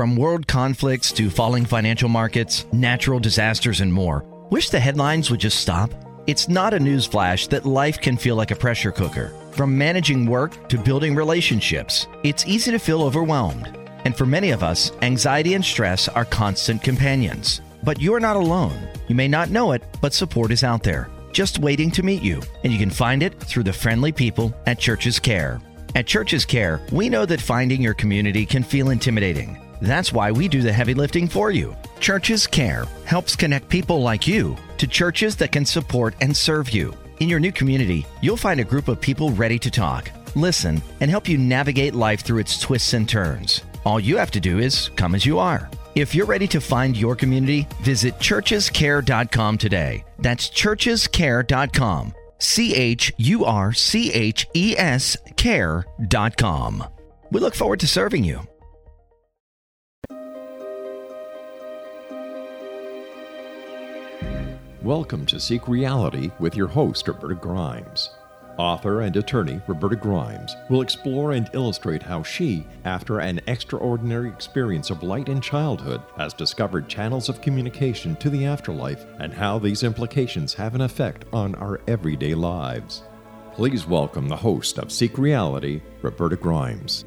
[0.00, 4.24] From world conflicts to falling financial markets, natural disasters, and more.
[4.48, 5.90] Wish the headlines would just stop?
[6.26, 9.30] It's not a newsflash that life can feel like a pressure cooker.
[9.52, 13.76] From managing work to building relationships, it's easy to feel overwhelmed.
[14.06, 17.60] And for many of us, anxiety and stress are constant companions.
[17.82, 18.88] But you're not alone.
[19.06, 22.40] You may not know it, but support is out there, just waiting to meet you.
[22.64, 25.60] And you can find it through the friendly people at Churches Care.
[25.94, 29.58] At Churches Care, we know that finding your community can feel intimidating.
[29.80, 31.76] That's why we do the heavy lifting for you.
[32.00, 36.94] Churches Care helps connect people like you to churches that can support and serve you.
[37.20, 41.10] In your new community, you'll find a group of people ready to talk, listen, and
[41.10, 43.62] help you navigate life through its twists and turns.
[43.84, 45.70] All you have to do is come as you are.
[45.94, 50.04] If you're ready to find your community, visit churchescare.com today.
[50.18, 52.14] That's churchescare.com.
[52.38, 56.84] C H U R C H E S care.com.
[57.30, 58.49] We look forward to serving you.
[64.82, 68.12] Welcome to Seek Reality with your host, Roberta Grimes.
[68.56, 74.88] Author and attorney Roberta Grimes will explore and illustrate how she, after an extraordinary experience
[74.88, 79.82] of light in childhood, has discovered channels of communication to the afterlife and how these
[79.82, 83.02] implications have an effect on our everyday lives.
[83.52, 87.04] Please welcome the host of Seek Reality, Roberta Grimes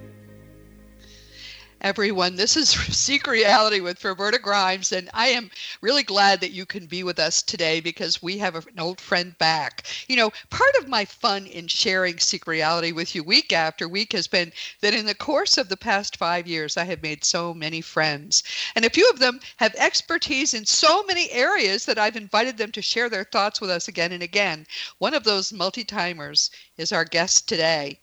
[1.84, 2.38] everyone.
[2.38, 6.86] This is Seek Reality with Roberta Grimes, and I am really glad that you can
[6.86, 9.86] be with us today because we have an old friend back.
[10.08, 14.14] You know, part of my fun in sharing Seek Reality with you week after week
[14.14, 17.54] has been that in the course of the past five years, I have made so
[17.54, 18.44] many friends.
[18.78, 22.72] And a few of them have expertise in so many areas that I've invited them
[22.72, 24.66] to share their thoughts with us again and again.
[25.00, 28.00] One of those multi timers is our guest today.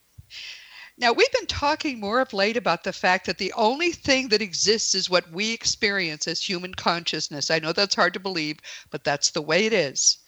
[1.01, 4.41] Now, we've been talking more of late about the fact that the only thing that
[4.43, 7.49] exists is what we experience as human consciousness.
[7.49, 8.59] I know that's hard to believe,
[8.91, 10.19] but that's the way it is.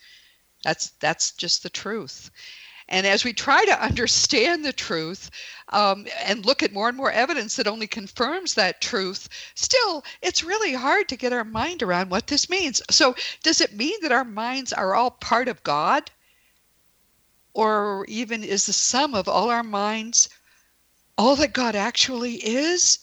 [0.64, 2.28] That's that's just the truth.
[2.88, 5.30] And as we try to understand the truth
[5.68, 10.42] um, and look at more and more evidence that only confirms that truth, still, it's
[10.42, 12.82] really hard to get our mind around what this means.
[12.90, 13.14] So,
[13.44, 16.10] does it mean that our minds are all part of God?
[17.52, 20.28] Or even is the sum of all our minds
[21.16, 22.98] all that God actually is?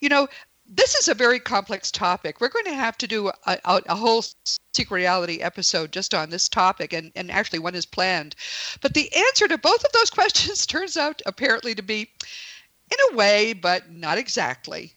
[0.00, 0.28] You know,
[0.68, 2.40] this is a very complex topic.
[2.40, 4.24] We're going to have to do a, a, a, whole
[4.74, 8.34] Seek Reality episode just on this topic, and, and actually one is planned.
[8.80, 12.10] But the answer to both of those questions turns out apparently to be
[12.90, 14.94] in a way, but not exactly.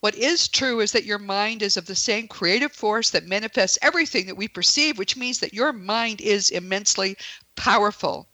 [0.00, 3.78] What is true is that your mind is of the same creative force that manifests
[3.82, 7.16] everything that we perceive, which means that your mind is immensely
[7.54, 8.28] powerful.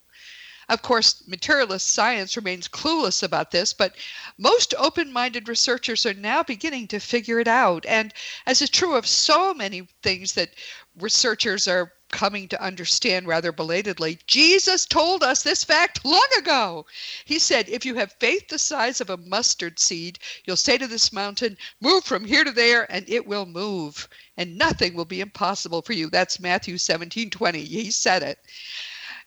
[0.68, 3.94] Of course, materialist science remains clueless about this, but
[4.36, 7.86] most open minded researchers are now beginning to figure it out.
[7.86, 8.12] And
[8.46, 10.54] as is true of so many things that
[10.98, 16.84] researchers are coming to understand rather belatedly, Jesus told us this fact long ago.
[17.24, 20.88] He said, If you have faith the size of a mustard seed, you'll say to
[20.88, 25.20] this mountain, Move from here to there, and it will move, and nothing will be
[25.20, 26.10] impossible for you.
[26.10, 27.62] That's Matthew 17 20.
[27.62, 28.40] He said it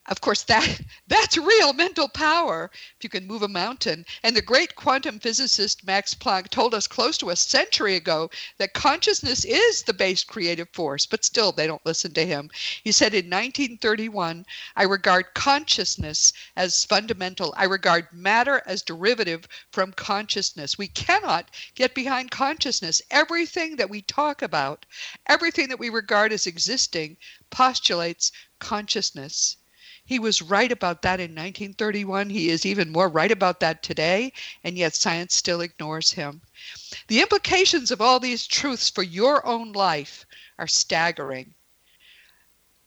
[0.09, 2.71] of course that that's real mental power.
[2.97, 6.87] If you can move a mountain and the great quantum physicist max planck told us
[6.87, 11.67] close to a century ago that consciousness is the base creative force but still they
[11.67, 12.49] don't listen to him.
[12.83, 17.53] He said in 1931 i regard consciousness as fundamental.
[17.55, 20.75] I regard matter as derivative from consciousness.
[20.75, 22.99] We cannot get behind consciousness.
[23.11, 24.87] Everything that we talk about
[25.27, 27.15] everything that we regard as existing
[27.51, 29.57] postulates consciousness
[30.09, 32.31] he was right about that in 1931.
[32.31, 34.33] He is even more right about that today,
[34.63, 36.41] and yet science still ignores him.
[37.09, 40.25] The implications of all these truths for your own life
[40.57, 41.53] are staggering.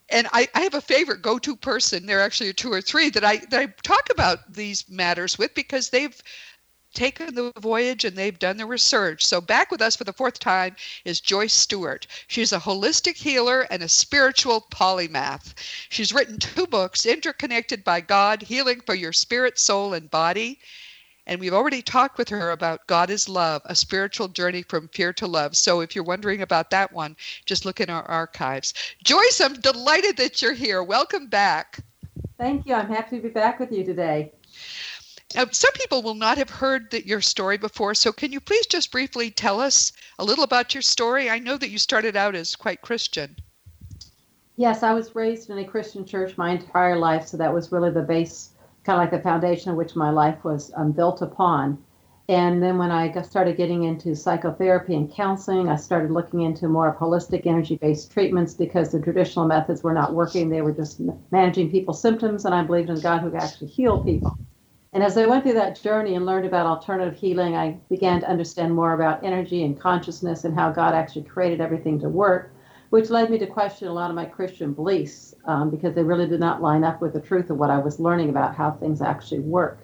[0.09, 2.05] And I, I have a favorite go-to person.
[2.05, 5.53] There are actually two or three that I that I talk about these matters with
[5.53, 6.21] because they've
[6.93, 9.25] taken the voyage and they've done the research.
[9.25, 10.75] So, back with us for the fourth time
[11.05, 12.07] is Joyce Stewart.
[12.27, 15.53] She's a holistic healer and a spiritual polymath.
[15.89, 20.59] She's written two books Interconnected by God Healing for Your Spirit, Soul, and Body.
[21.25, 25.13] And we've already talked with her about God is Love, a spiritual journey from fear
[25.13, 25.55] to love.
[25.55, 27.15] So if you're wondering about that one,
[27.45, 28.73] just look in our archives.
[29.03, 30.83] Joyce, I'm delighted that you're here.
[30.83, 31.79] Welcome back.
[32.37, 32.73] Thank you.
[32.73, 34.33] I'm happy to be back with you today.
[35.35, 38.67] Uh, some people will not have heard that your story before, so can you please
[38.67, 41.29] just briefly tell us a little about your story?
[41.29, 43.35] I know that you started out as quite Christian.
[44.57, 47.89] Yes, I was raised in a Christian church my entire life, so that was really
[47.89, 48.51] the base,
[48.83, 51.83] kind of like the foundation of which my life was um, built upon.
[52.29, 56.89] And then when I started getting into psychotherapy and counseling, I started looking into more
[56.89, 60.49] of holistic energy based treatments because the traditional methods were not working.
[60.49, 61.01] They were just
[61.31, 64.37] managing people's symptoms, and I believed in God who could actually heal people.
[64.93, 68.29] And as I went through that journey and learned about alternative healing, I began to
[68.29, 72.53] understand more about energy and consciousness and how God actually created everything to work,
[72.91, 76.27] which led me to question a lot of my Christian beliefs um, because they really
[76.27, 79.01] did not line up with the truth of what I was learning about how things
[79.01, 79.79] actually work.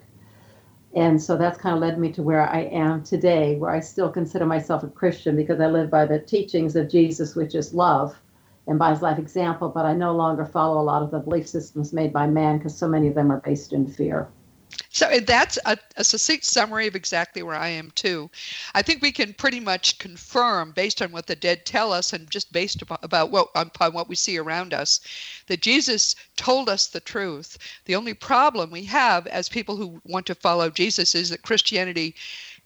[0.93, 4.11] And so that's kind of led me to where I am today, where I still
[4.11, 8.15] consider myself a Christian because I live by the teachings of Jesus, which is love,
[8.67, 11.47] and by his life example, but I no longer follow a lot of the belief
[11.47, 14.29] systems made by man because so many of them are based in fear.
[14.91, 18.29] So eh, that's a, a, succinct summary of exactly where I am too.
[18.75, 22.29] I think we can pretty much confirm, based on what the dead tell us, and
[22.29, 24.99] just based upon, about what upon what we see around us,
[25.47, 27.57] that Jesus told us the truth.
[27.85, 32.15] The only problem we have as people who want to follow Jesus is that Christianity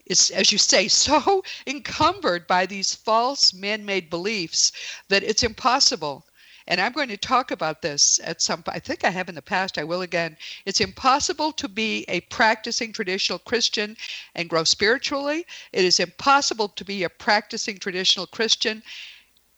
[0.05, 4.73] is, as you say, so encumbered by these false man-made beliefs
[5.07, 6.25] that it's impossible
[6.67, 9.41] and I'm going to talk about this at some I think I have in the
[9.41, 10.37] past, I will again.
[10.65, 13.97] It's impossible to be a practicing traditional Christian
[14.35, 15.45] and grow spiritually.
[15.71, 18.83] It is impossible to be a practicing traditional Christian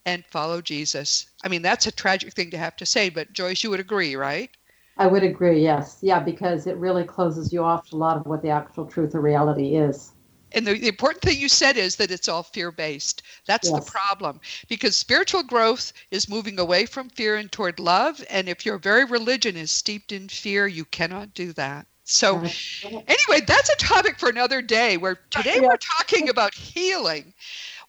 [0.05, 1.27] and follow Jesus.
[1.43, 4.15] I mean, that's a tragic thing to have to say, but Joyce, you would agree,
[4.15, 4.49] right?
[4.97, 5.99] I would agree, yes.
[6.01, 9.13] Yeah, because it really closes you off to a lot of what the actual truth
[9.13, 10.14] or reality is.
[10.55, 13.23] And the, the, important thing you said is that it's all fear based.
[13.45, 13.83] That's yes.
[13.83, 18.23] the problem because spiritual growth is moving away from fear and toward love.
[18.29, 21.87] And if your very religion is steeped in fear, you cannot do that.
[22.05, 22.37] So,
[22.83, 24.95] anyway, that's a topic for another day.
[24.95, 27.33] Where uh, today we're talking about healing.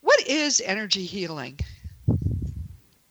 [0.01, 1.61] What is energy healing?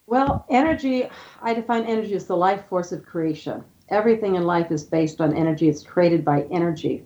[0.06, 1.08] Well, energy,
[1.42, 3.64] I define energy as the life force of creation.
[3.88, 7.04] Everything in life is based on energy, it's created by energy.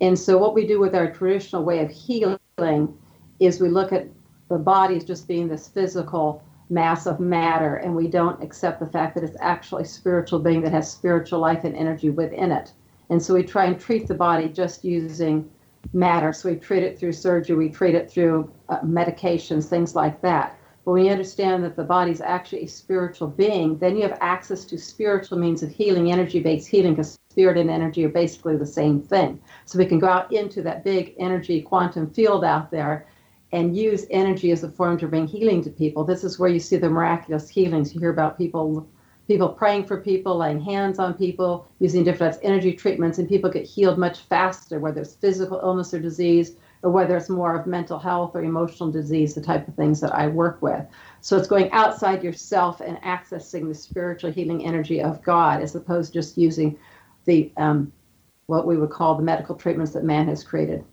[0.00, 2.96] And so, what we do with our traditional way of healing
[3.40, 4.08] is we look at
[4.48, 8.86] the body as just being this physical mass of matter, and we don't accept the
[8.86, 12.72] fact that it's actually a spiritual being that has spiritual life and energy within it.
[13.10, 15.48] And so, we try and treat the body just using
[15.92, 16.32] matter.
[16.32, 20.58] So, we treat it through surgery, we treat it through uh, medications, things like that.
[20.84, 24.66] When you understand that the body is actually a spiritual being, then you have access
[24.66, 28.66] to spiritual means of healing, energy based healing, because spirit and energy are basically the
[28.66, 29.40] same thing.
[29.64, 33.06] So we can go out into that big energy quantum field out there
[33.52, 36.04] and use energy as a form to bring healing to people.
[36.04, 37.94] This is where you see the miraculous healings.
[37.94, 38.86] You hear about people
[39.26, 43.64] people praying for people, laying hands on people, using different energy treatments, and people get
[43.64, 46.56] healed much faster, whether it's physical illness or disease,
[46.90, 50.26] whether it's more of mental health or emotional disease, the type of things that I
[50.26, 50.84] work with.
[51.20, 56.12] So it's going outside yourself and accessing the spiritual healing energy of God as opposed
[56.12, 56.78] to just using
[57.24, 57.92] the um,
[58.46, 60.84] what we would call the medical treatments that man has created.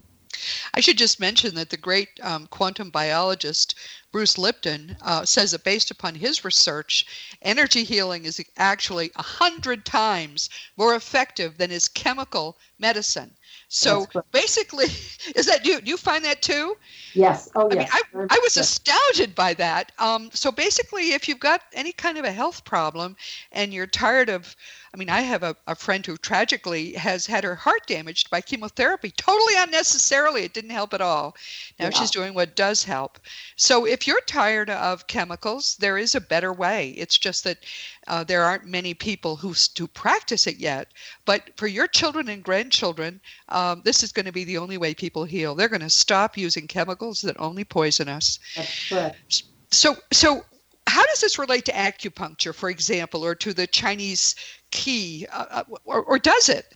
[0.73, 3.75] I should just mention that the great um, quantum biologist
[4.11, 7.05] Bruce Lipton uh, says that based upon his research,
[7.41, 13.35] energy healing is actually a hundred times more effective than is chemical medicine.
[13.73, 14.85] So basically,
[15.35, 15.79] is that you?
[15.79, 16.75] Do you find that too?
[17.13, 17.49] Yes.
[17.55, 17.89] Oh, yes.
[17.93, 19.93] I, mean, I, I was astounded by that.
[19.97, 23.15] Um, so basically, if you've got any kind of a health problem
[23.53, 24.57] and you're tired of
[24.93, 28.41] I mean, I have a, a friend who tragically has had her heart damaged by
[28.41, 30.43] chemotherapy, totally unnecessarily.
[30.43, 31.35] It didn't help at all.
[31.79, 31.91] Now yeah.
[31.91, 33.17] she's doing what does help.
[33.55, 36.89] So if you're tired of chemicals, there is a better way.
[36.97, 37.59] It's just that
[38.07, 40.89] uh, there aren't many people who, who practice it yet.
[41.23, 44.93] But for your children and grandchildren, um, this is going to be the only way
[44.93, 45.55] people heal.
[45.55, 48.39] They're going to stop using chemicals that only poison us.
[48.57, 49.43] That's correct.
[49.71, 50.43] So, so
[50.87, 54.35] how does this relate to acupuncture, for example, or to the Chinese
[54.71, 56.73] qi, uh, uh, or, or does it?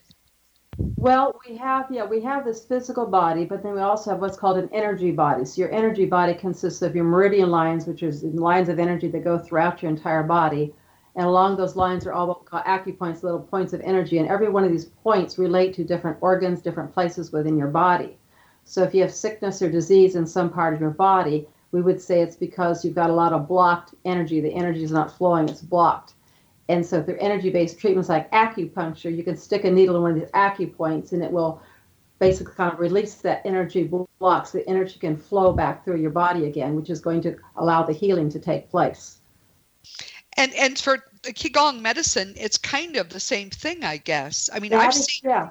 [0.77, 4.37] Well, we have yeah, we have this physical body, but then we also have what's
[4.37, 5.45] called an energy body.
[5.45, 9.23] So your energy body consists of your meridian lines, which is lines of energy that
[9.23, 10.73] go throughout your entire body.
[11.15, 14.17] And along those lines are all what we call acupoints, little points of energy.
[14.17, 18.17] And every one of these points relate to different organs, different places within your body.
[18.65, 22.01] So if you have sickness or disease in some part of your body, we would
[22.01, 24.39] say it's because you've got a lot of blocked energy.
[24.39, 26.13] The energy is not flowing, it's blocked.
[26.69, 30.19] And so through energy-based treatments like acupuncture, you can stick a needle in one of
[30.21, 31.61] these acupoints and it will
[32.19, 33.83] basically kind of release that energy
[34.19, 37.35] block so the energy can flow back through your body again, which is going to
[37.57, 39.17] allow the healing to take place.
[40.37, 44.49] And and for the Qigong medicine, it's kind of the same thing, I guess.
[44.53, 45.29] I mean, that I've is, seen.
[45.29, 45.49] Yeah.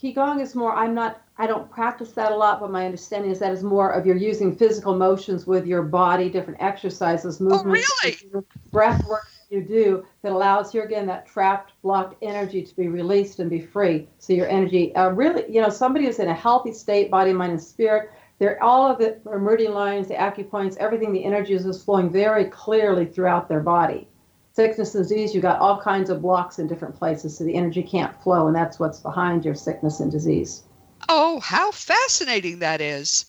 [0.00, 3.38] Qigong is more, I'm not, I don't practice that a lot, but my understanding is
[3.40, 7.90] that is more of you're using physical motions with your body, different exercises, oh, movements,
[8.04, 8.44] oh, really?
[8.72, 13.38] breath work, you do that allows here again that trapped, blocked energy to be released
[13.38, 14.08] and be free.
[14.18, 17.52] So your energy, uh, really, you know, somebody who's in a healthy state, body, mind,
[17.52, 21.84] and spirit, they're all of the meridian lines, the acupoints, everything, the energy is just
[21.84, 24.08] flowing very clearly throughout their body.
[24.52, 27.82] Sickness and disease, you got all kinds of blocks in different places, so the energy
[27.82, 30.64] can't flow, and that's what's behind your sickness and disease.
[31.08, 33.26] Oh, how fascinating that is.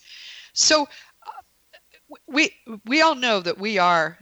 [0.53, 0.83] So
[1.25, 1.31] uh,
[2.27, 2.51] we
[2.85, 4.19] we all know that we are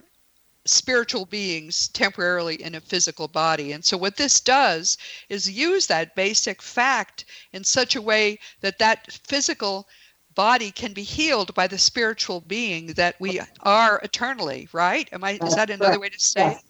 [0.65, 3.71] spiritual beings temporarily in a physical body.
[3.71, 4.97] And so what this does
[5.29, 9.87] is use that basic fact in such a way that that physical
[10.33, 15.07] body can be healed by the spiritual being that we are eternally, right?
[15.11, 16.57] Am I is that another way to say?
[16.57, 16.63] Yes.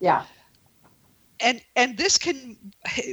[0.00, 0.24] Yeah.
[1.42, 2.56] And and this can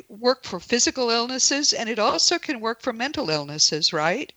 [0.10, 4.34] work for physical illnesses and it also can work for mental illnesses, right?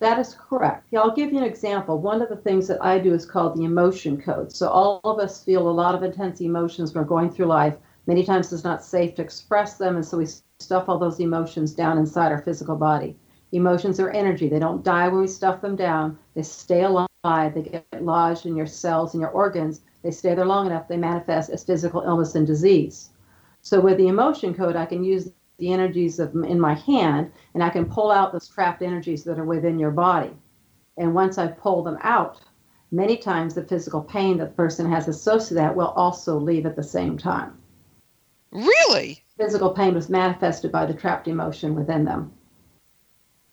[0.00, 0.86] That is correct.
[0.90, 1.98] Yeah, I'll give you an example.
[1.98, 4.52] One of the things that I do is called the emotion code.
[4.52, 7.74] So all of us feel a lot of intense emotions when we're going through life.
[8.06, 10.26] Many times it's not safe to express them, and so we
[10.60, 13.16] stuff all those emotions down inside our physical body.
[13.50, 14.48] Emotions are energy.
[14.48, 16.16] They don't die when we stuff them down.
[16.34, 17.08] They stay alive.
[17.54, 19.80] They get lodged in your cells and your organs.
[20.02, 23.10] They stay there long enough, they manifest as physical illness and disease.
[23.62, 27.62] So with the emotion code, I can use the energies of in my hand and
[27.62, 30.30] I can pull out those trapped energies that are within your body.
[30.96, 32.40] And once I pull them out,
[32.90, 36.66] many times the physical pain that the person has associated with that will also leave
[36.66, 37.58] at the same time.
[38.50, 39.22] Really?
[39.36, 42.32] Physical pain was manifested by the trapped emotion within them.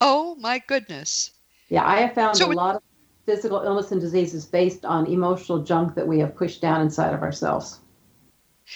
[0.00, 1.32] Oh my goodness.
[1.68, 2.82] Yeah, I have found so a lot of
[3.24, 7.22] physical illness and diseases based on emotional junk that we have pushed down inside of
[7.22, 7.80] ourselves.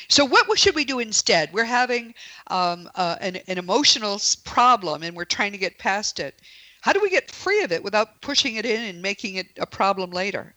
[0.08, 1.52] So, what should we do instead?
[1.52, 2.14] We're having
[2.46, 6.40] um, uh, an, an emotional problem and we're trying to get past it.
[6.80, 9.66] How do we get free of it without pushing it in and making it a
[9.66, 10.54] problem later?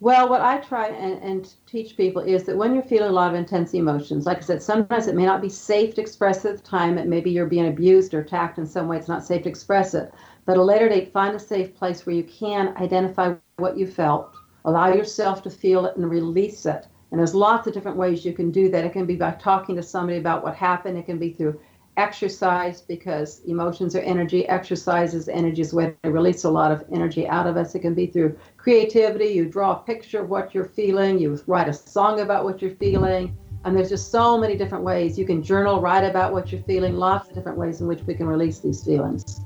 [0.00, 3.30] Well, what I try and, and, teach people is that when you're feeling a lot
[3.30, 6.56] of intense emotions, like I said, sometimes it may not be safe to express at
[6.56, 6.96] the time.
[6.96, 8.96] It maybe you're being abused or attacked in some way.
[8.96, 10.10] It's not safe to express it.
[10.46, 14.34] But a later date, find a safe place where you can identify what you felt,
[14.64, 16.86] allow yourself to feel it and release it.
[17.10, 18.84] And there's lots of different ways you can do that.
[18.84, 20.96] It can be by talking to somebody about what happened.
[20.96, 21.60] It can be through
[21.96, 24.48] exercise because emotions are energy.
[24.48, 27.74] Exercise is energy is way to release a lot of energy out of us.
[27.74, 29.26] It can be through creativity.
[29.26, 31.18] You draw a picture of what you're feeling.
[31.18, 33.36] You write a song about what you're feeling.
[33.64, 35.18] And there's just so many different ways.
[35.18, 38.14] You can journal, write about what you're feeling, lots of different ways in which we
[38.14, 39.44] can release these feelings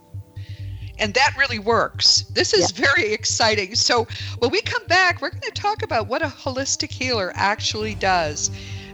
[0.99, 2.23] and that really works.
[2.31, 2.87] This is yeah.
[2.87, 3.75] very exciting.
[3.75, 4.07] So,
[4.39, 8.51] when we come back, we're going to talk about what a holistic healer actually does.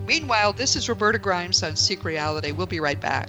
[0.07, 2.53] Meanwhile, this is Roberta Grimes on Seek Reality.
[2.53, 3.29] We'll be right back.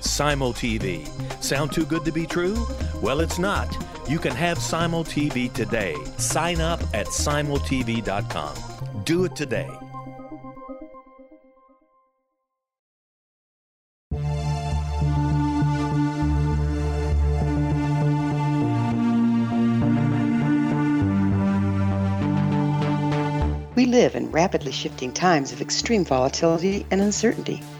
[0.00, 1.06] Simul TV.
[1.42, 2.66] Sound too good to be true?
[3.02, 3.68] Well, it's not.
[4.08, 5.94] You can have Simul TV today.
[6.16, 8.54] Sign up at simultv.com.
[9.04, 9.68] Do it today.
[23.78, 27.62] We live in rapidly shifting times of extreme volatility and uncertainty.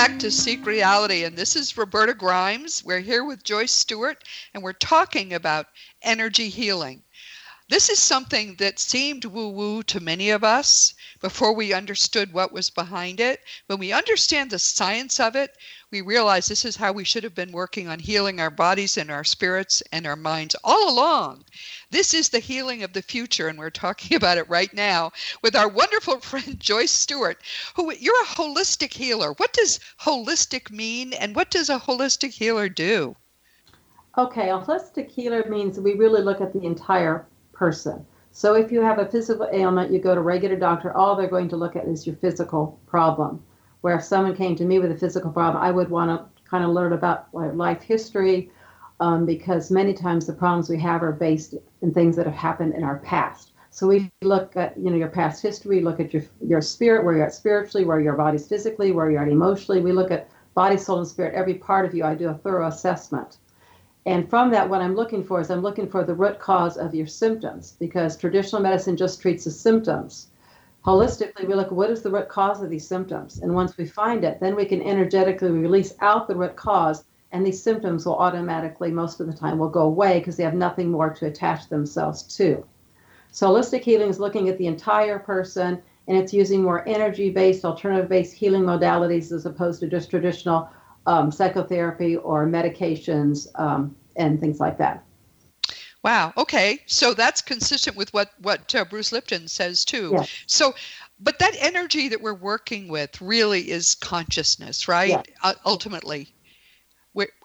[0.00, 2.82] back to Seek Reality, and this is Roberta Grimes.
[2.82, 5.66] We're here with Joyce Stewart, and we're talking about
[6.00, 7.02] energy healing.
[7.70, 12.50] This is something that seemed woo woo to many of us before we understood what
[12.50, 13.44] was behind it.
[13.68, 15.56] When we understand the science of it,
[15.88, 19.08] we realize this is how we should have been working on healing our bodies and
[19.08, 21.44] our spirits and our minds all along.
[21.92, 25.54] This is the healing of the future, and we're talking about it right now with
[25.54, 27.40] our wonderful friend Joyce Stewart,
[27.76, 29.32] who you're a holistic healer.
[29.34, 33.14] What does holistic mean, and what does a holistic healer do?
[34.18, 37.28] Okay, a holistic healer means we really look at the entire
[37.60, 38.06] person.
[38.32, 41.36] So if you have a physical ailment, you go to a regular doctor, all they're
[41.36, 43.42] going to look at is your physical problem.
[43.82, 46.64] Where if someone came to me with a physical problem, I would want to kind
[46.64, 48.50] of learn about life history,
[48.98, 52.74] um, because many times the problems we have are based in things that have happened
[52.74, 53.52] in our past.
[53.70, 57.14] So we look at you know your past history, look at your your spirit, where
[57.14, 59.80] you're at spiritually, where your body's physically, where you're at emotionally.
[59.82, 62.04] We look at body, soul, and spirit, every part of you.
[62.04, 63.38] I do a thorough assessment.
[64.06, 66.94] And from that, what I'm looking for is I'm looking for the root cause of
[66.94, 70.28] your symptoms because traditional medicine just treats the symptoms.
[70.84, 73.40] Holistically, we look at what is the root cause of these symptoms.
[73.40, 77.46] And once we find it, then we can energetically release out the root cause and
[77.46, 80.90] these symptoms will automatically, most of the time, will go away because they have nothing
[80.90, 82.64] more to attach themselves to.
[83.30, 87.64] So, holistic healing is looking at the entire person and it's using more energy based,
[87.64, 90.68] alternative based healing modalities as opposed to just traditional
[91.06, 95.04] um, psychotherapy or medications um, and things like that.
[96.02, 96.32] Wow.
[96.36, 96.80] Okay.
[96.86, 100.12] So that's consistent with what what uh, Bruce Lipton says too.
[100.14, 100.30] Yes.
[100.46, 100.74] So,
[101.18, 105.10] but that energy that we're working with really is consciousness, right?
[105.10, 105.24] Yes.
[105.42, 106.32] Uh, ultimately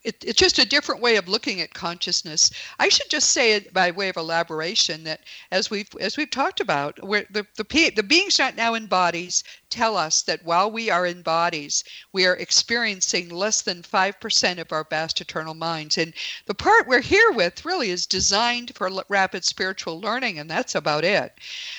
[0.06, 2.52] it, it's just a different way of looking at consciousness.
[2.78, 7.04] I should just say by way of elaboration that as we've as we've talked about,
[7.04, 7.64] where the the
[7.96, 12.28] the beings not now in bodies tell us that while we are in bodies, we
[12.28, 16.14] are experiencing less than five percent of our vast eternal minds, and
[16.46, 21.04] the part we're here with really is designed for rapid spiritual learning, and that's about
[21.04, 21.34] it.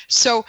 [0.08, 0.44] So,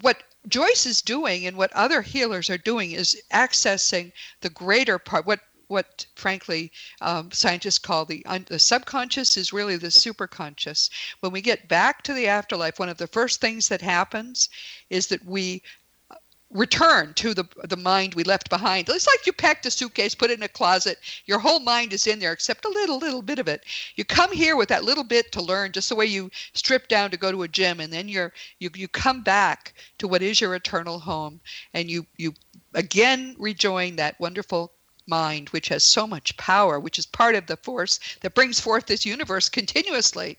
[0.00, 5.26] what Joyce is doing and what other healers are doing is accessing the greater part,
[5.26, 10.90] what what frankly um, scientists call the, un- the subconscious is really the superconscious.
[11.20, 14.48] When we get back to the afterlife, one of the first things that happens
[14.90, 15.62] is that we
[16.10, 16.14] uh,
[16.50, 18.88] return to the the mind we left behind.
[18.88, 20.98] It's like you packed a suitcase, put it in a closet.
[21.26, 23.64] Your whole mind is in there except a little little bit of it.
[23.96, 27.10] You come here with that little bit to learn, just the way you strip down
[27.10, 30.40] to go to a gym, and then you're you you come back to what is
[30.40, 31.40] your eternal home,
[31.74, 32.34] and you you
[32.74, 34.72] again rejoin that wonderful
[35.06, 38.86] mind, which has so much power, which is part of the force that brings forth
[38.86, 40.38] this universe continuously.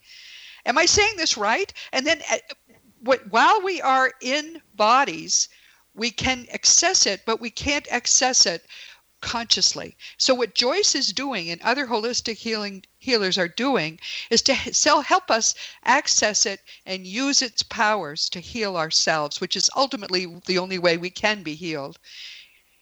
[0.66, 1.72] Am I saying this right?
[1.94, 5.50] And then uh, while we are in bodies,
[5.94, 8.66] we can access it, but we can't access it
[9.22, 9.98] consciously.
[10.18, 14.00] So what Joyce is doing and other holistic healing healers are doing
[14.30, 19.72] is to help us access it and use its powers to heal ourselves, which is
[19.76, 21.98] ultimately the only way we can be healed.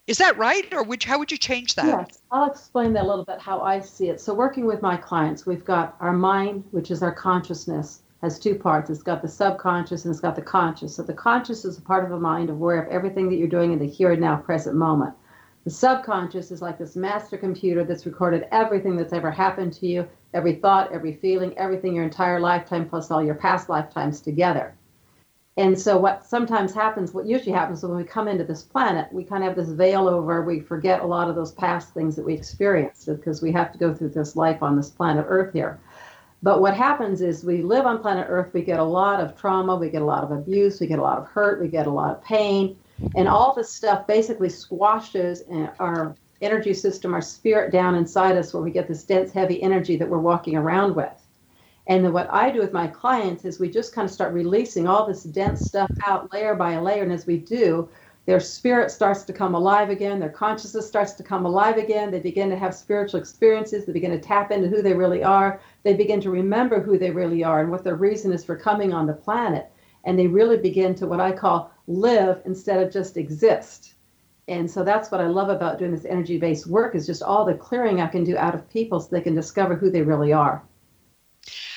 [0.08, 1.88] Is that right, or how would you change that?
[1.88, 4.22] Yes, I'll explain that a little bit how I see it.
[4.22, 8.54] So, working with my clients, we've got our mind, which is our consciousness, has two
[8.54, 8.92] parts.
[8.92, 10.96] It's got the subconscious and it's got the conscious.
[10.96, 13.74] So, the conscious is a part of the mind aware of everything that you're doing
[13.74, 15.16] in the here and now present moment.
[15.64, 20.08] The subconscious is like this master computer that's recorded everything that's ever happened to you,
[20.36, 24.76] every thought, every feeling, everything your entire lifetime plus all your past lifetimes together.
[25.58, 29.12] And so, what sometimes happens, what usually happens is when we come into this planet,
[29.14, 32.16] we kind of have this veil over, we forget a lot of those past things
[32.18, 35.54] that we experienced because we have to go through this life on this planet Earth
[35.54, 35.80] here.
[36.44, 39.78] But what happens is we live on planet Earth, we get a lot of trauma,
[39.78, 41.92] we get a lot of abuse, we get a lot of hurt, we get a
[41.92, 42.78] lot of pain,
[43.16, 45.44] and all this stuff basically squashes
[45.80, 49.96] our energy system, our spirit down inside us, where we get this dense, heavy energy
[49.96, 51.25] that we're walking around with.
[51.88, 54.88] And then what I do with my clients is we just kind of start releasing
[54.88, 57.04] all this dense stuff out layer by layer.
[57.04, 57.90] And as we do,
[58.26, 62.10] their spirit starts to come alive again, their consciousness starts to come alive again.
[62.10, 65.62] They begin to have spiritual experiences, they begin to tap into who they really are,
[65.84, 68.94] they begin to remember who they really are and what their reason is for coming
[68.94, 69.72] on the planet.
[70.06, 73.94] And they really begin to what I call live instead of just exist.
[74.48, 77.46] And so that's what I love about doing this energy based work is just all
[77.46, 80.34] the clearing I can do out of people so they can discover who they really
[80.34, 80.64] are.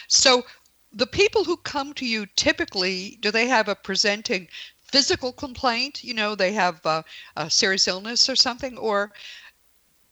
[0.08, 0.44] So
[0.92, 4.48] the people who come to you typically, do they have a presenting
[4.82, 6.02] physical complaint?
[6.02, 7.04] You know, they have a,
[7.36, 9.12] a serious illness or something, or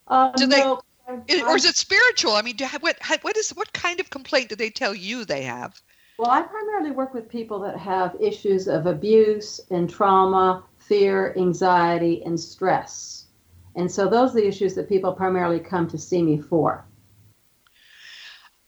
[0.08, 0.60] uh, do they?
[0.60, 2.32] No, or is it spiritual?
[2.32, 5.42] I mean, do, what what is what kind of complaint do they tell you they
[5.42, 5.80] have?
[6.18, 12.22] Well, I primarily work with people that have issues of abuse and trauma, fear, anxiety,
[12.24, 13.26] and stress.
[13.74, 16.86] And so those are the issues that people primarily come to see me for.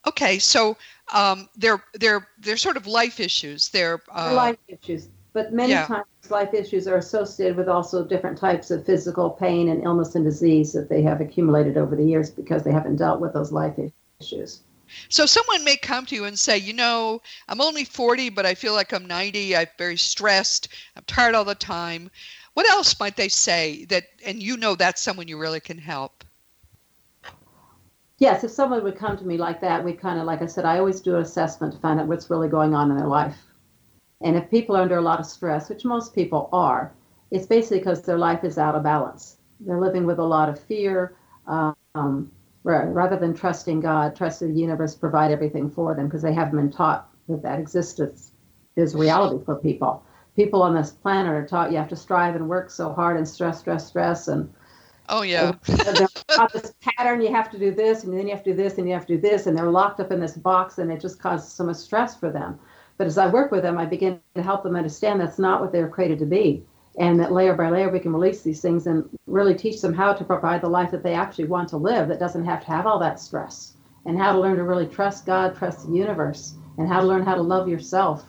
[0.07, 0.77] Okay, so
[1.13, 3.69] um, they're they're they're sort of life issues.
[3.69, 5.87] They're, uh, life issues, but many yeah.
[5.87, 10.25] times life issues are associated with also different types of physical pain and illness and
[10.25, 13.75] disease that they have accumulated over the years because they haven't dealt with those life
[14.21, 14.63] issues.
[15.09, 18.55] So someone may come to you and say, you know, I'm only 40, but I
[18.55, 19.55] feel like I'm 90.
[19.55, 20.69] I'm very stressed.
[20.97, 22.11] I'm tired all the time.
[22.55, 26.25] What else might they say that, and you know that's someone you really can help?
[28.19, 30.65] Yes, if someone would come to me like that, we kind of, like I said,
[30.65, 33.39] I always do an assessment to find out what's really going on in their life.
[34.21, 36.93] And if people are under a lot of stress, which most people are,
[37.31, 39.37] it's basically because their life is out of balance.
[39.61, 41.17] They're living with a lot of fear.
[41.47, 42.31] Um,
[42.65, 46.71] rather than trusting God, trusting the universe provide everything for them because they haven't been
[46.71, 48.33] taught that that existence
[48.77, 50.05] is reality for people.
[50.37, 53.27] People on this planet are taught you have to strive and work so hard and
[53.27, 54.53] stress, stress, stress, and
[55.09, 55.53] Oh yeah.
[55.67, 58.87] this pattern, you have to do this, and then you have to do this, and
[58.87, 61.19] you have to do this, and they're locked up in this box, and it just
[61.19, 62.59] causes so much stress for them.
[62.99, 65.73] But as I work with them, I begin to help them understand that's not what
[65.73, 66.65] they're created to be,
[66.99, 70.13] and that layer by layer we can release these things and really teach them how
[70.13, 72.87] to provide the life that they actually want to live that doesn't have to have
[72.87, 76.89] all that stress, and how to learn to really trust God, trust the universe, and
[76.89, 78.25] how to learn how to love yourself,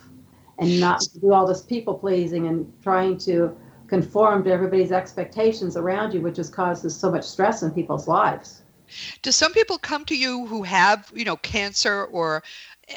[0.59, 3.55] and not do all this people pleasing and trying to
[3.89, 8.61] conform to everybody's expectations around you, which just causes so much stress in people's lives.
[9.21, 12.43] Do some people come to you who have, you know, cancer or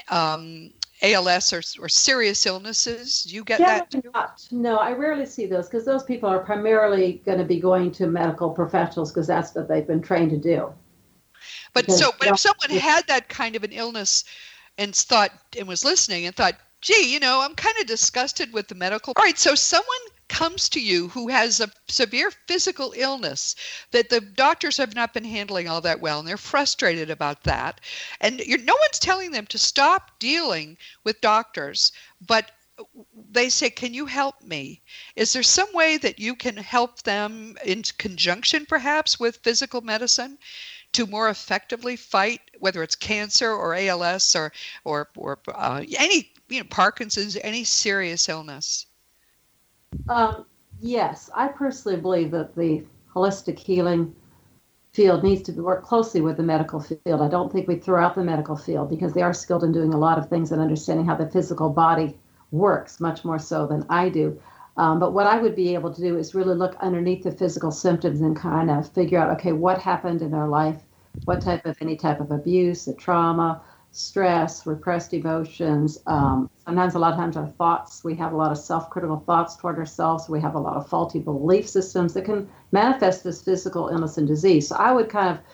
[0.09, 3.25] um, ALS or, or serious illnesses?
[3.25, 4.05] Do you get yeah, that?
[4.15, 7.91] Not, no, I rarely see those because those people are primarily going to be going
[7.93, 10.73] to medical professionals because that's what they've been trained to do.
[11.75, 14.25] But because, so, but if someone had that kind of an illness
[14.79, 18.69] and thought and was listening and thought, gee, you know, I'm kind of disgusted with
[18.69, 19.13] the medical.
[19.17, 20.01] All right, so someone
[20.33, 23.55] comes to you who has a severe physical illness
[23.91, 27.83] that the doctors have not been handling all that well and they're frustrated about that.
[28.19, 31.93] And no one's telling them to stop dealing with doctors
[32.27, 32.51] but
[33.31, 34.83] they say can you help me?
[35.17, 40.39] Is there some way that you can help them in conjunction perhaps with physical medicine
[40.93, 44.51] to more effectively fight whether it's cancer or ALS or
[44.85, 48.87] or or uh, any you know Parkinson's any serious illness
[50.09, 50.47] um,
[50.81, 54.15] yes, I personally believe that the holistic healing
[54.93, 57.21] field needs to work closely with the medical field.
[57.21, 59.95] I don't think we throw out the medical field because they are skilled in doing
[59.95, 62.19] a lot of things and understanding how the physical body
[62.51, 64.41] works much more so than I do.
[64.77, 67.71] Um, but what I would be able to do is really look underneath the physical
[67.71, 70.83] symptoms and kind of figure out, okay, what happened in their life,
[71.25, 73.61] what type of any type of abuse, a trauma,
[73.93, 75.99] stress, repressed emotions.
[76.07, 79.21] Um, sometimes, a lot of times, our thoughts, we have a lot of self critical
[79.21, 80.29] thoughts toward ourselves.
[80.29, 84.27] We have a lot of faulty belief systems that can manifest this physical illness and
[84.27, 84.69] disease.
[84.69, 85.45] So, I would kind of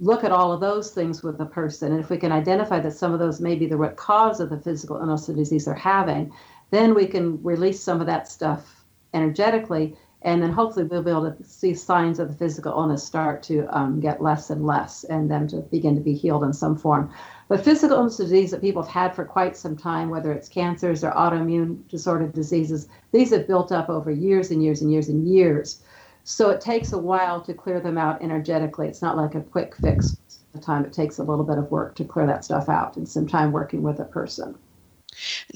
[0.00, 1.92] look at all of those things with the person.
[1.92, 4.48] And if we can identify that some of those may be the root cause of
[4.48, 6.32] the physical illness and disease they're having,
[6.70, 9.96] then we can release some of that stuff energetically.
[10.22, 13.66] And then hopefully we'll be able to see signs of the physical illness start to
[13.76, 17.12] um, get less and less and them to begin to be healed in some form.
[17.48, 21.04] But physical illness disease that people have had for quite some time, whether it's cancers
[21.04, 25.28] or autoimmune disordered diseases, these have built up over years and years and years and
[25.28, 25.82] years.
[26.24, 28.86] So it takes a while to clear them out energetically.
[28.86, 30.18] It's not like a quick fix
[30.52, 33.08] the time it takes a little bit of work to clear that stuff out and
[33.08, 34.56] some time working with a person.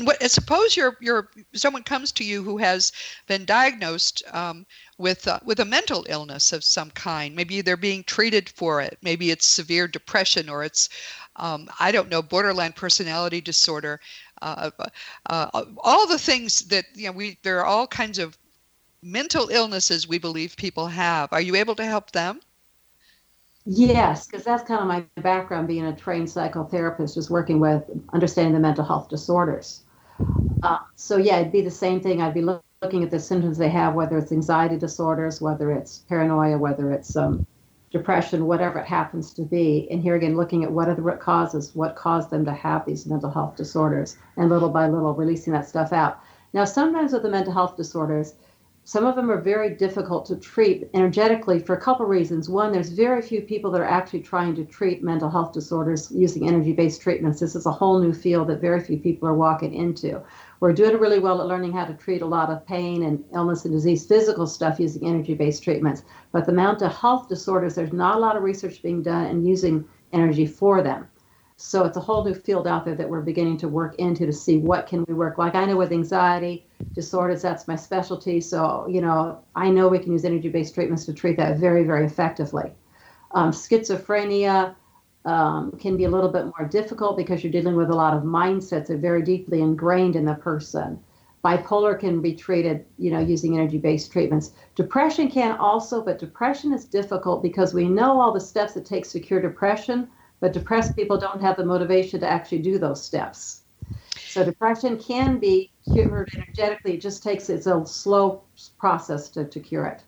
[0.03, 2.93] What, suppose you're, you're someone comes to you who has
[3.27, 4.67] been diagnosed um,
[4.99, 7.35] with uh, with a mental illness of some kind.
[7.35, 8.99] Maybe they're being treated for it.
[9.03, 10.89] Maybe it's severe depression or it's
[11.37, 14.01] um, I don't know borderline personality disorder.
[14.43, 18.37] Uh, uh, uh all the things that you know we there are all kinds of
[19.03, 21.33] mental illnesses we believe people have.
[21.33, 22.41] Are you able to help them?
[23.67, 27.83] Yes, because that's kind of my background being a trained psychotherapist, just working with
[28.13, 29.83] understanding the mental health disorders.
[30.63, 32.23] Uh, so, yeah, it'd be the same thing.
[32.23, 36.01] I'd be look, looking at the symptoms they have, whether it's anxiety disorders, whether it's
[36.11, 37.47] paranoia, whether it's um,
[37.91, 39.89] depression, whatever it happens to be.
[39.91, 42.85] And here again, looking at what are the root causes, what caused them to have
[42.85, 46.21] these mental health disorders, and little by little releasing that stuff out.
[46.53, 48.35] Now, sometimes with the mental health disorders,
[48.85, 52.49] some of them are very difficult to treat energetically for a couple reasons.
[52.51, 56.47] One, there's very few people that are actually trying to treat mental health disorders using
[56.47, 57.41] energy based treatments.
[57.41, 60.23] This is a whole new field that very few people are walking into.
[60.61, 63.65] We're doing really well at learning how to treat a lot of pain and illness
[63.65, 66.03] and disease, physical stuff using energy based treatments.
[66.33, 69.85] But the mental health disorders, there's not a lot of research being done and using
[70.13, 71.09] energy for them.
[71.59, 74.33] So it's a whole new field out there that we're beginning to work into to
[74.33, 75.39] see what can we work.
[75.39, 78.41] Like I know with anxiety disorders, that's my specialty.
[78.43, 82.05] So you know, I know we can use energy-based treatments to treat that very, very
[82.05, 82.73] effectively.
[83.33, 84.75] Um, schizophrenia
[85.27, 88.23] um, can be a little bit more difficult because you're dealing with a lot of
[88.23, 90.99] mindsets that are very deeply ingrained in the person.
[91.45, 94.53] Bipolar can be treated, you know, using energy-based treatments.
[94.75, 99.13] Depression can also, but depression is difficult because we know all the steps it takes
[99.13, 100.09] to cure depression
[100.41, 103.63] but depressed people don't have the motivation to actually do those steps.
[104.29, 106.95] So depression can be cured energetically.
[106.95, 108.43] It just takes it's a slow
[108.79, 110.03] process to, to cure it.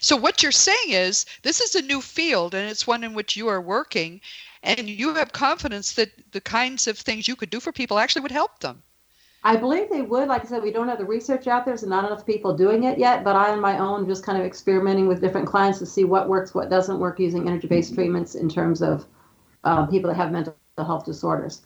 [0.00, 3.36] So what you're saying is this is a new field and it's one in which
[3.36, 4.20] you are working
[4.66, 8.22] and you have confidence that the kinds of things you could do for people actually
[8.22, 8.82] would help them.
[9.44, 10.26] I believe they would.
[10.26, 12.82] Like I said, we don't have the research out there, so not enough people doing
[12.82, 13.22] it yet.
[13.22, 16.28] But I, on my own, just kind of experimenting with different clients to see what
[16.28, 19.06] works, what doesn't work using energy based treatments in terms of
[19.62, 21.62] uh, people that have mental health disorders.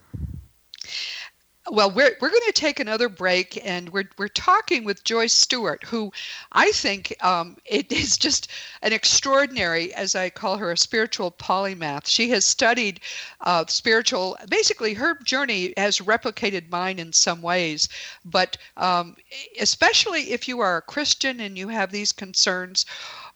[1.69, 5.85] Well, we're, we're going to take another break and we're, we're talking with Joyce Stewart,
[5.85, 6.11] who
[6.53, 8.49] I think um, it is just
[8.83, 12.07] an extraordinary, as I call her, a spiritual polymath.
[12.07, 13.01] She has studied
[13.43, 17.89] uh, spiritual, basically, her journey has replicated mine in some ways.
[18.25, 19.17] But um,
[19.61, 22.87] especially if you are a Christian and you have these concerns,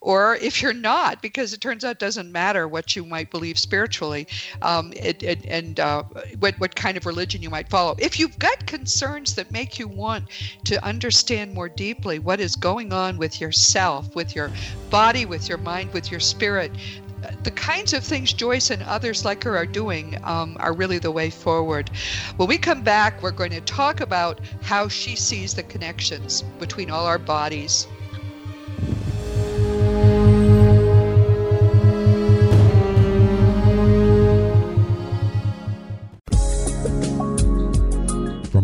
[0.04, 3.58] or if you're not, because it turns out it doesn't matter what you might believe
[3.58, 4.28] spiritually,
[4.60, 6.02] um, it, it, and uh,
[6.40, 7.96] what what kind of religion you might follow.
[7.98, 10.28] If you've got concerns that make you want
[10.64, 14.50] to understand more deeply what is going on with yourself, with your
[14.90, 16.70] body, with your mind, with your spirit,
[17.42, 21.10] the kinds of things Joyce and others like her are doing um, are really the
[21.10, 21.90] way forward.
[22.36, 26.90] When we come back, we're going to talk about how she sees the connections between
[26.90, 27.86] all our bodies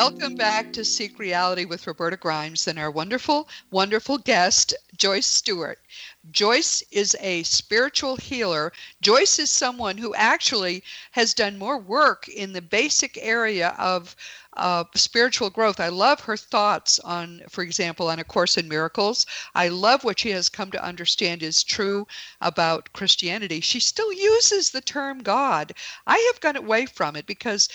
[0.00, 5.80] Welcome back to Seek Reality with Roberta Grimes and our wonderful, wonderful guest, Joyce Stewart.
[6.30, 8.72] Joyce is a spiritual healer.
[9.00, 14.14] Joyce is someone who actually has done more work in the basic area of
[14.56, 15.80] uh, spiritual growth.
[15.80, 19.26] I love her thoughts on, for example, on A Course in Miracles.
[19.56, 22.06] I love what she has come to understand is true
[22.40, 23.60] about Christianity.
[23.60, 25.74] She still uses the term God.
[26.06, 27.68] I have gone away from it because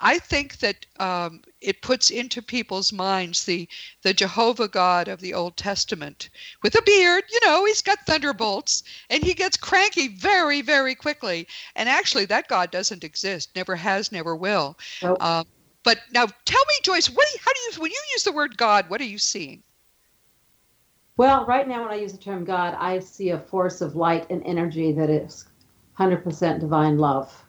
[0.00, 3.68] I think that um, it puts into people's minds the
[4.02, 6.30] the Jehovah God of the Old Testament
[6.62, 7.24] with a beard.
[7.30, 11.46] You know, he's got thunderbolts, and he gets cranky very, very quickly.
[11.76, 13.50] And actually, that God doesn't exist.
[13.54, 14.78] Never has, never will.
[15.02, 15.22] Nope.
[15.22, 15.44] Um,
[15.82, 18.32] but now, tell me, Joyce, what do you, how do you when you use the
[18.32, 18.88] word God?
[18.88, 19.62] What are you seeing?
[21.16, 24.30] Well, right now, when I use the term God, I see a force of light
[24.30, 25.46] and energy that is
[25.98, 27.44] 100% divine love.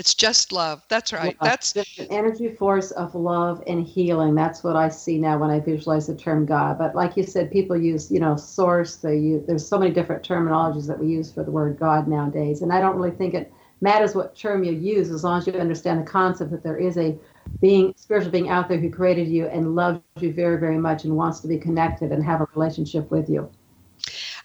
[0.00, 0.82] It's just love.
[0.88, 1.36] That's right.
[1.42, 4.34] Yeah, That's an energy force of love and healing.
[4.34, 6.78] That's what I see now when I visualize the term God.
[6.78, 8.96] But like you said, people use, you know, source.
[8.96, 9.46] They use.
[9.46, 12.80] There's so many different terminologies that we use for the word God nowadays, and I
[12.80, 16.10] don't really think it matters what term you use as long as you understand the
[16.10, 17.18] concept that there is a
[17.60, 21.14] being spiritual being out there who created you and loves you very very much and
[21.14, 23.50] wants to be connected and have a relationship with you.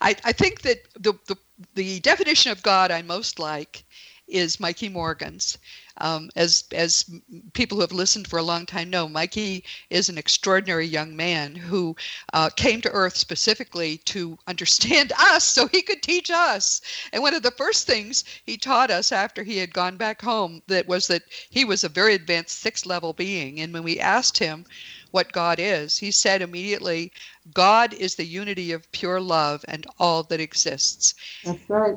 [0.02, 1.38] I, I think that the, the
[1.76, 3.85] the definition of God I most like
[4.28, 5.58] is Mikey Morgan's.
[5.98, 7.10] Um, as as
[7.54, 11.56] people who have listened for a long time know, Mikey is an extraordinary young man
[11.56, 11.96] who
[12.34, 16.82] uh, came to Earth specifically to understand us, so he could teach us.
[17.14, 20.62] And one of the first things he taught us after he had gone back home
[20.68, 23.62] that was that he was a very advanced sixth level being.
[23.62, 24.66] And when we asked him
[25.12, 27.14] what God is, he said immediately,
[27.54, 31.96] "God is the unity of pure love and all that exists." That's right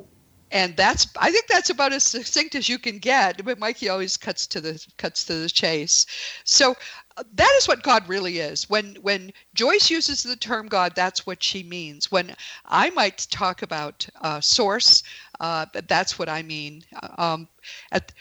[0.51, 3.45] and that's I think that's about as succinct as you can get.
[3.45, 6.07] But Mikey always cuts to the cuts to the chase.
[6.45, 6.75] So
[7.17, 8.69] uh, that is what God really is.
[8.71, 12.11] When when Joyce uses the term God, that's what she means.
[12.11, 12.35] When
[12.65, 15.03] I might talk about uh, source,
[15.41, 16.85] uh, that's what I mean.
[17.03, 17.49] Uh, um,
[17.93, 18.13] at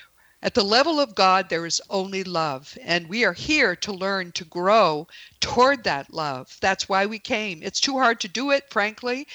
[0.44, 2.78] at the level of God, there is only love.
[2.84, 5.08] And we are here to learn to grow
[5.40, 6.56] toward that love.
[6.62, 7.64] That's why we came.
[7.64, 9.28] It's too hard to do it, frankly,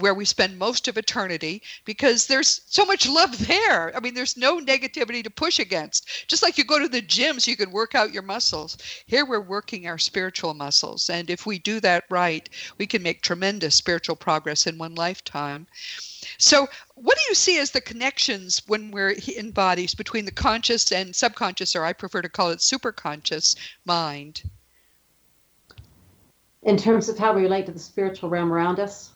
[0.00, 3.96] where we spend most of eternity because there's so much love there.
[3.96, 6.26] I mean, there's no negativity to push against.
[6.26, 8.78] Just like you go to the gym so you can work out your muscles.
[9.06, 11.08] Here we're working our spiritual muscles.
[11.08, 15.68] And if we do that right, we can make tremendous spiritual progress in one lifetime.
[16.36, 16.68] So,
[17.02, 21.14] what do you see as the connections when we're in bodies between the conscious and
[21.14, 24.42] subconscious, or I prefer to call it superconscious mind?
[26.62, 29.12] In terms of how we relate to the spiritual realm around us?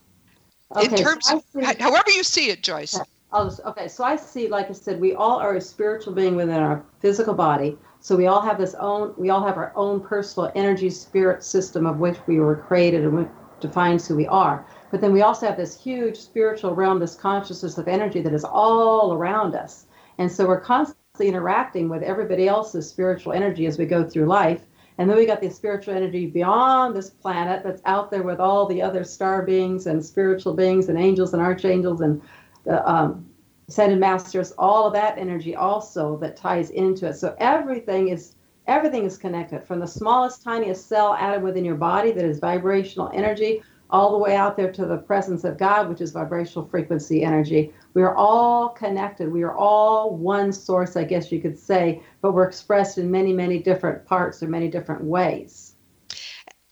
[0.76, 2.99] Okay, in terms so of, see, however you see it, Joyce.
[3.35, 6.61] Just, okay, so I see, like I said, we all are a spiritual being within
[6.61, 7.76] our physical body.
[8.01, 11.87] So we all have this own, we all have our own personal energy spirit system
[11.87, 13.28] of which we were created and
[13.61, 14.66] defines who we are.
[14.93, 18.45] But then we also have this huge spiritual realm, this consciousness of energy that is
[18.45, 19.86] all around us.
[20.18, 24.61] And so we're constantly interacting with everybody else's spiritual energy as we go through life.
[24.99, 28.66] And then we got the spiritual energy beyond this planet that's out there with all
[28.66, 32.20] the other star beings and spiritual beings and angels and archangels and
[32.64, 33.24] the um,
[33.68, 37.14] ascended masters, all of that energy also that ties into it.
[37.14, 38.36] So everything is
[38.66, 43.11] everything is connected from the smallest, tiniest cell atom within your body that is vibrational
[43.14, 43.62] energy
[43.93, 47.72] all the way out there to the presence of God, which is vibrational frequency energy.
[47.93, 49.30] We are all connected.
[49.30, 53.34] We are all one source, I guess you could say, but we're expressed in many,
[53.34, 55.74] many different parts or many different ways.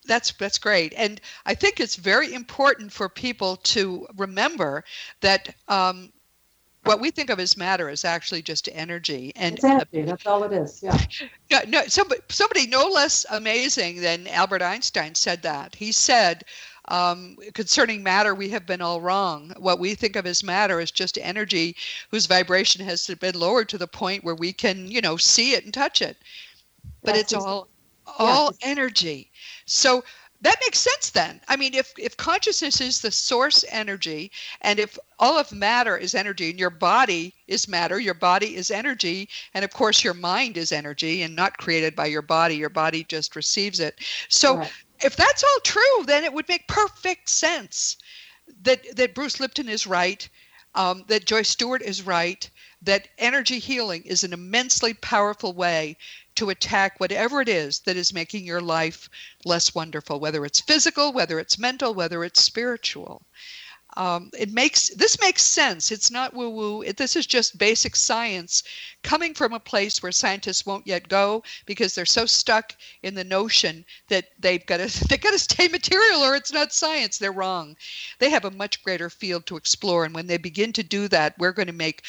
[0.06, 4.82] That's that's great, and I think it's very important for people to remember
[5.20, 6.10] that um,
[6.84, 10.42] what we think of as matter is actually just energy and it's energy that's all
[10.44, 10.98] it is yeah
[11.50, 16.44] no, no somebody, somebody no less amazing than albert einstein said that he said
[16.90, 19.52] um, concerning matter, we have been all wrong.
[19.58, 21.76] What we think of as matter is just energy
[22.10, 25.64] whose vibration has been lowered to the point where we can, you know, see it
[25.64, 26.16] and touch it.
[27.02, 27.68] But it's all
[28.18, 29.30] all energy.
[29.66, 30.02] So
[30.42, 31.40] that makes sense then.
[31.48, 34.32] I mean, if if consciousness is the source energy,
[34.62, 38.70] and if all of matter is energy, and your body is matter, your body is
[38.70, 42.56] energy, and of course your mind is energy, and not created by your body.
[42.56, 44.00] Your body just receives it.
[44.28, 44.72] So right
[45.02, 47.96] if that's all true, then it would make perfect sense
[48.62, 50.28] that that Bruce Lipton is right,
[50.74, 52.48] um, that Joyce Stewart is right,
[52.82, 55.96] that energy healing is an immensely powerful way
[56.36, 59.08] to attack whatever it is that is making your life
[59.44, 63.22] less wonderful, whether it's physical, whether it's mental, whether it's spiritual
[63.96, 65.90] um, it makes this makes sense.
[65.90, 66.84] It's not woo woo.
[66.92, 68.62] This is just basic science
[69.02, 73.24] coming from a place where scientists won't yet go because they're so stuck in the
[73.24, 77.18] notion that they've got to they got to stay material or it's not science.
[77.18, 77.76] They're wrong.
[78.18, 81.38] They have a much greater field to explore, and when they begin to do that,
[81.38, 82.02] we're going to make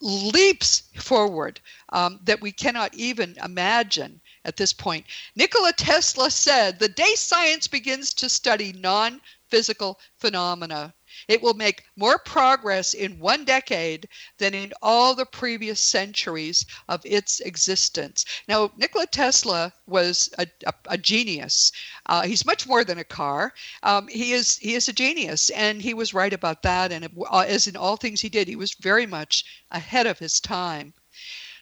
[0.00, 5.04] leaps forward um, that we cannot even imagine at this point.
[5.36, 10.94] Nikola Tesla said, The day science begins to study non physical phenomena.
[11.26, 17.00] It will make more progress in one decade than in all the previous centuries of
[17.04, 18.24] its existence.
[18.46, 21.72] Now, Nikola Tesla was a, a, a genius.
[22.06, 23.54] Uh, he's much more than a car.
[23.82, 26.92] Um, he is he is a genius, and he was right about that.
[26.92, 30.40] And uh, as in all things he did, he was very much ahead of his
[30.40, 30.92] time.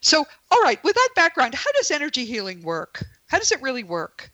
[0.02, 3.04] So, all right, with that background, how does energy healing work?
[3.28, 4.30] How does it really work?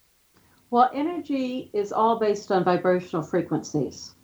[0.73, 4.15] Well, energy is all based on vibrational frequencies.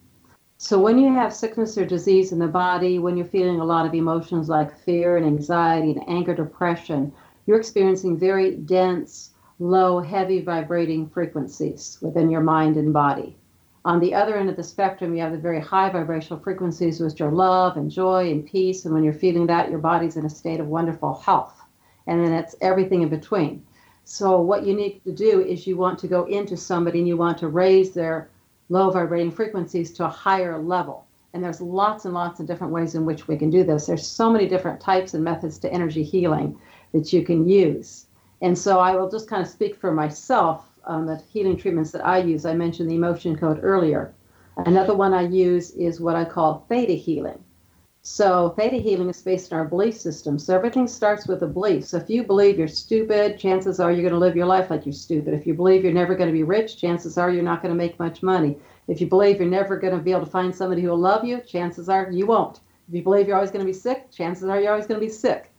[0.56, 3.84] So when you have sickness or disease in the body, when you're feeling a lot
[3.84, 7.12] of emotions like fear and anxiety and anger, depression,
[7.44, 13.36] you're experiencing very dense, low, heavy vibrating frequencies within your mind and body.
[13.84, 17.20] On the other end of the spectrum, you have the very high vibrational frequencies, which
[17.20, 18.86] are love and joy and peace.
[18.86, 21.60] And when you're feeling that, your body's in a state of wonderful health.
[22.06, 23.66] And then it's everything in between.
[24.10, 27.18] So what you need to do is you want to go into somebody and you
[27.18, 28.30] want to raise their
[28.70, 31.04] low vibrating frequencies to a higher level.
[31.34, 33.84] And there's lots and lots of different ways in which we can do this.
[33.84, 36.58] There's so many different types and methods to energy healing
[36.94, 38.06] that you can use.
[38.40, 42.06] And so I will just kind of speak for myself on the healing treatments that
[42.06, 42.46] I use.
[42.46, 44.14] I mentioned the emotion code earlier.
[44.56, 47.44] Another one I use is what I call theta healing.
[48.10, 50.38] So theta healing is based on our belief system.
[50.38, 51.84] So everything starts with a belief.
[51.84, 54.86] So if you believe you're stupid, chances are you're going to live your life like
[54.86, 55.34] you're stupid.
[55.34, 57.76] If you believe you're never going to be rich, chances are you're not going to
[57.76, 58.56] make much money.
[58.88, 61.22] If you believe you're never going to be able to find somebody who will love
[61.22, 62.60] you, chances are you won't.
[62.88, 65.06] If you believe you're always going to be sick, chances are you're always going to
[65.06, 65.52] be sick.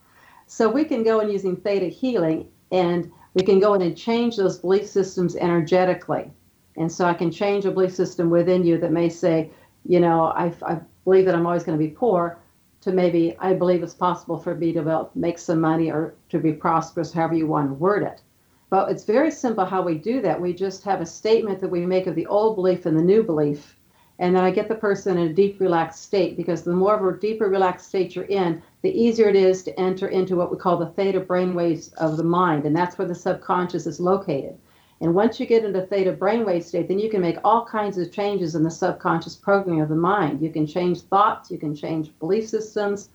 [0.48, 4.36] So we can go in using theta healing and we can go in and change
[4.36, 6.32] those belief systems energetically.
[6.76, 9.50] And so I can change a belief system within you that may say,
[9.86, 12.39] you know, I, I believe that I'm always going to be poor
[12.80, 16.52] to maybe I believe it's possible for me to make some money or to be
[16.52, 18.22] prosperous, however you want to word it.
[18.70, 20.40] But it's very simple how we do that.
[20.40, 23.22] We just have a statement that we make of the old belief and the new
[23.22, 23.76] belief.
[24.20, 27.14] And then I get the person in a deep, relaxed state because the more of
[27.14, 30.58] a deeper, relaxed state you're in, the easier it is to enter into what we
[30.58, 32.64] call the theta brainwaves of the mind.
[32.64, 34.56] And that's where the subconscious is located.
[35.00, 38.12] And once you get into theta brainwave state, then you can make all kinds of
[38.12, 40.42] changes in the subconscious programming of the mind.
[40.42, 43.08] You can change thoughts, you can change belief systems,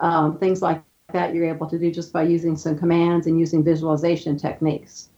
[0.00, 0.82] um, things like
[1.12, 5.08] that you're able to do just by using some commands and using visualization techniques.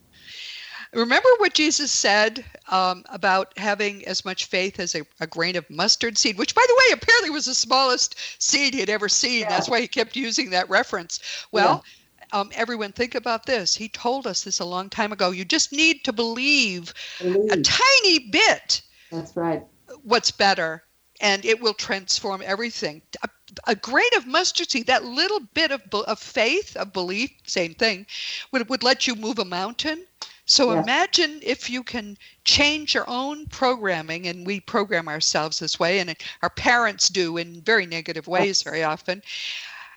[0.94, 5.68] Remember what Jesus said um, about having as much faith as a, a, grain of
[5.70, 9.40] mustard seed, which, by the way, apparently was the smallest seed he'd ever seen.
[9.40, 9.48] Yeah.
[9.48, 11.18] That's why he kept using that reference.
[11.50, 11.90] Well, yeah
[12.32, 13.74] um, everyone think about this.
[13.74, 15.30] He told us this a long time ago.
[15.30, 17.52] You just need to believe, believe.
[17.52, 18.82] a tiny bit.
[19.10, 19.62] That's right.
[20.02, 20.84] what's better
[21.22, 23.00] and it will transform everything.
[23.22, 23.28] A,
[23.68, 28.06] a grain of mustard seed, that little bit of, of faith, of belief, same thing,
[28.50, 30.04] would, would let you move a mountain.
[30.44, 30.82] So yes.
[30.82, 36.14] imagine if you can change your own programming, and we program ourselves this way, and
[36.42, 39.22] our parents do in very negative ways very often.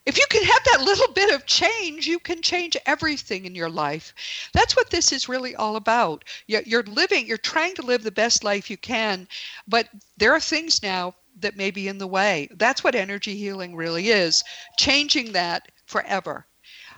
[0.05, 3.69] If you can have that little bit of change, you can change everything in your
[3.69, 4.13] life.
[4.53, 6.23] That's what this is really all about.
[6.45, 9.27] You're living, you're trying to live the best life you can,
[9.67, 12.47] but there are things now that may be in the way.
[12.51, 14.43] That's what energy healing really is
[14.77, 16.45] changing that forever.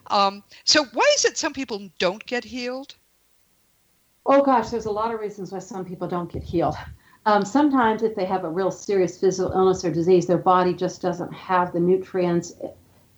[0.07, 2.95] Um, so, why is it some people don't get healed?
[4.25, 6.75] Oh, gosh, there's a lot of reasons why some people don't get healed.
[7.25, 11.01] Um, sometimes, if they have a real serious physical illness or disease, their body just
[11.01, 12.53] doesn't have the nutrients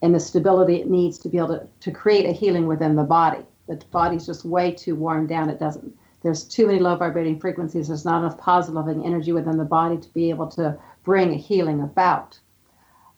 [0.02, 3.04] and the stability it needs to be able to, to create a healing within the
[3.04, 3.46] body.
[3.68, 5.50] The body's just way too worn down.
[5.50, 5.94] It doesn't.
[6.22, 7.88] There's too many low vibrating frequencies.
[7.88, 11.38] There's not enough positive loving energy within the body to be able to bring a
[11.38, 12.38] healing about.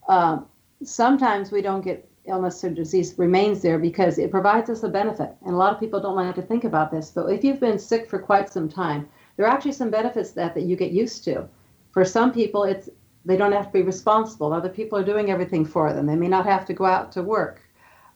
[0.07, 0.45] Um,
[0.83, 5.35] sometimes we don't get illness or disease remains there because it provides us a benefit.
[5.43, 7.79] And a lot of people don't like to think about this, but if you've been
[7.79, 11.23] sick for quite some time, there are actually some benefits that that you get used
[11.25, 11.47] to.
[11.91, 12.89] For some people, it's
[13.25, 14.53] they don't have to be responsible.
[14.53, 16.05] Other people are doing everything for them.
[16.05, 17.61] They may not have to go out to work.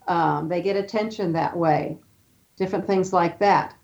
[0.08, 1.98] Um, they get attention that way.
[2.58, 3.76] Different things like that.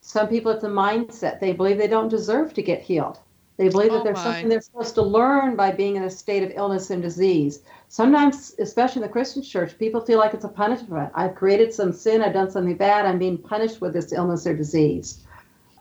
[0.00, 1.40] Some people, it's a mindset.
[1.40, 3.18] They believe they don't deserve to get healed.
[3.58, 4.24] They believe that oh there's my.
[4.24, 7.60] something they're supposed to learn by being in a state of illness and disease.
[7.88, 11.12] Sometimes, especially in the Christian church, people feel like it's a punishment.
[11.14, 14.56] I've created some sin, I've done something bad, I'm being punished with this illness or
[14.56, 15.22] disease.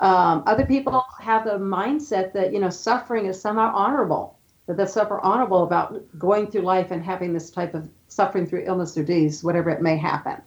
[0.02, 4.38] Um, other people have the mindset that you know suffering is somehow honorable
[4.68, 8.64] that that's super honorable about going through life and having this type of suffering through
[8.66, 10.42] illness or disease, whatever it may happen.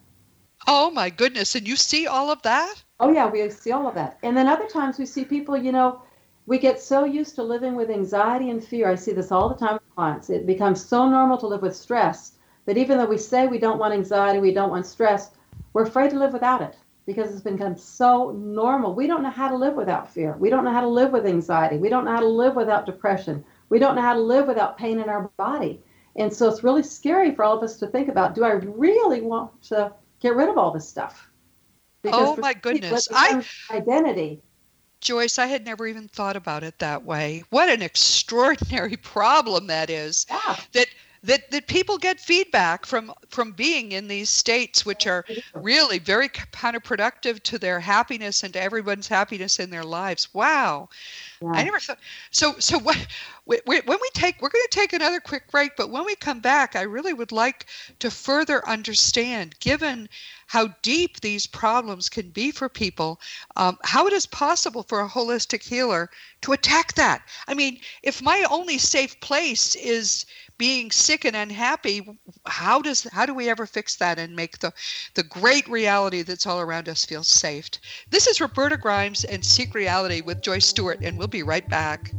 [0.67, 1.55] Oh my goodness.
[1.55, 2.83] And you see all of that?
[3.01, 4.19] Oh, yeah, we see all of that.
[4.23, 6.03] And then other times we see people, you know,
[6.47, 8.89] we get so used to living with anxiety and fear.
[8.89, 10.31] I see this all the time with clients.
[10.31, 12.33] It becomes so normal to live with stress
[12.67, 15.31] that even though we say we don't want anxiety, we don't want stress,
[15.73, 18.95] we're afraid to live without it because it's become so normal.
[18.95, 20.37] We don't know how to live without fear.
[20.39, 21.77] We don't know how to live with anxiety.
[21.77, 24.79] We don't know how to live without depression we don't know how to live without
[24.79, 25.81] pain in our body.
[26.17, 29.21] And so it's really scary for all of us to think about do I really
[29.21, 31.29] want to get rid of all this stuff?
[32.03, 33.09] Because oh my goodness.
[33.13, 34.43] I identity.
[35.01, 37.45] Joyce, I had never even thought about it that way.
[37.51, 40.27] What an extraordinary problem that is.
[40.31, 40.57] Yeah.
[40.73, 40.87] That
[41.25, 46.29] that that people get feedback from from being in these states which are really very
[46.29, 50.89] counterproductive to their happiness and to everyone's happiness in their lives wow
[51.53, 51.61] yeah.
[51.61, 51.99] i never thought
[52.31, 52.97] so so what
[53.45, 56.77] when we take we're going to take another quick break but when we come back
[56.77, 57.67] i really would like
[57.99, 60.09] to further understand given
[60.47, 63.21] how deep these problems can be for people
[63.57, 66.09] um, how it is possible for a holistic healer
[66.41, 70.27] to attack that i mean if my only safe place is
[70.57, 72.07] being sick and unhappy
[72.47, 74.73] how does how do we ever fix that and make the
[75.15, 77.69] the great reality that's all around us feel safe
[78.11, 82.15] this is roberta grimes and seek reality with joyce stewart and we'll be right back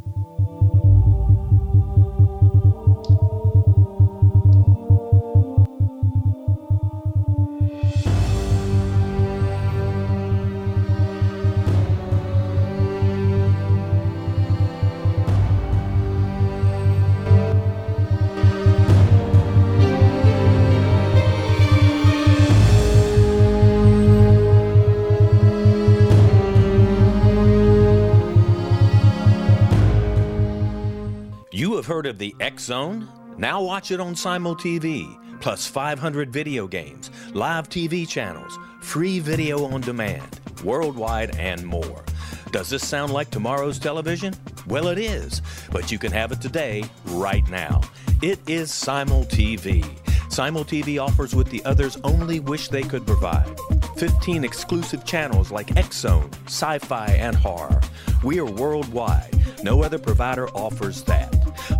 [31.85, 33.07] have heard of the X Zone?
[33.37, 35.05] Now watch it on Simul TV,
[35.39, 42.03] plus 500 video games, live TV channels, free video on demand, worldwide, and more.
[42.51, 44.33] Does this sound like tomorrow's television?
[44.65, 47.81] Well, it is, but you can have it today, right now.
[48.23, 49.85] It is Simul TV.
[50.31, 53.55] Simul TV offers what the others only wish they could provide
[53.97, 57.81] 15 exclusive channels like X Zone, Sci Fi, and Horror.
[58.23, 59.33] We are worldwide.
[59.63, 61.33] No other provider offers that.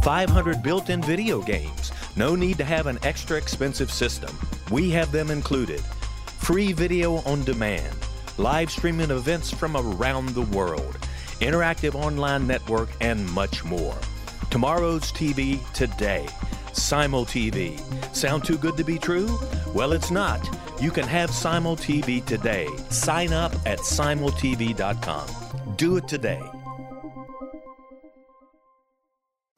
[0.03, 1.91] 500 built in video games.
[2.15, 4.33] No need to have an extra expensive system.
[4.71, 5.81] We have them included.
[6.39, 7.95] Free video on demand,
[8.37, 10.97] live streaming events from around the world,
[11.41, 13.97] interactive online network, and much more.
[14.51, 16.27] Tomorrow's TV today.
[16.71, 17.79] Simul TV.
[18.15, 19.39] Sound too good to be true?
[19.73, 20.47] Well, it's not.
[20.81, 22.67] You can have Simul TV today.
[22.89, 25.27] Sign up at simultv.com.
[25.77, 26.41] Do it today.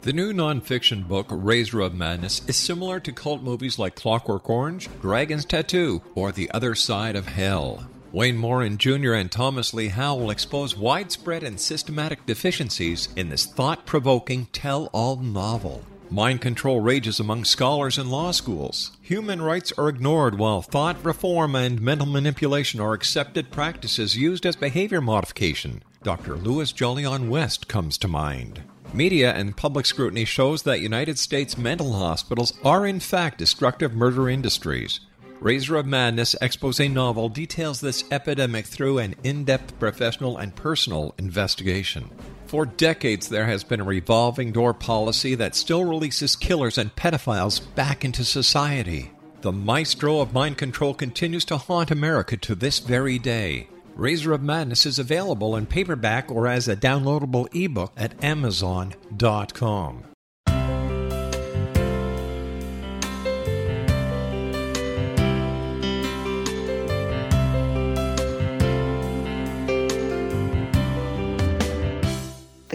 [0.02, 4.88] The new nonfiction book, Razor of Madness, is similar to cult movies like Clockwork Orange,
[5.02, 7.90] Dragon's Tattoo, or The Other Side of Hell.
[8.12, 9.14] Wayne Morin Jr.
[9.14, 15.18] and Thomas Lee Howell expose widespread and systematic deficiencies in this thought provoking tell all
[15.18, 15.84] novel.
[16.10, 18.92] Mind control rages among scholars in law schools.
[19.02, 24.56] Human rights are ignored while thought reform and mental manipulation are accepted practices used as
[24.56, 25.84] behavior modification.
[26.04, 26.36] Dr.
[26.36, 28.64] Louis Jolyon West comes to mind.
[28.94, 34.30] Media and public scrutiny shows that United States mental hospitals are in fact destructive murder
[34.30, 35.02] industries.
[35.42, 41.14] Razor of Madness expose novel details this epidemic through an in depth professional and personal
[41.18, 42.10] investigation.
[42.48, 47.60] For decades, there has been a revolving door policy that still releases killers and pedophiles
[47.76, 49.12] back into society.
[49.42, 53.68] The maestro of mind control continues to haunt America to this very day.
[53.96, 60.04] Razor of Madness is available in paperback or as a downloadable ebook at Amazon.com.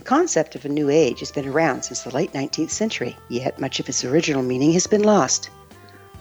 [0.03, 3.61] The concept of a new age has been around since the late 19th century, yet
[3.61, 5.49] much of its original meaning has been lost.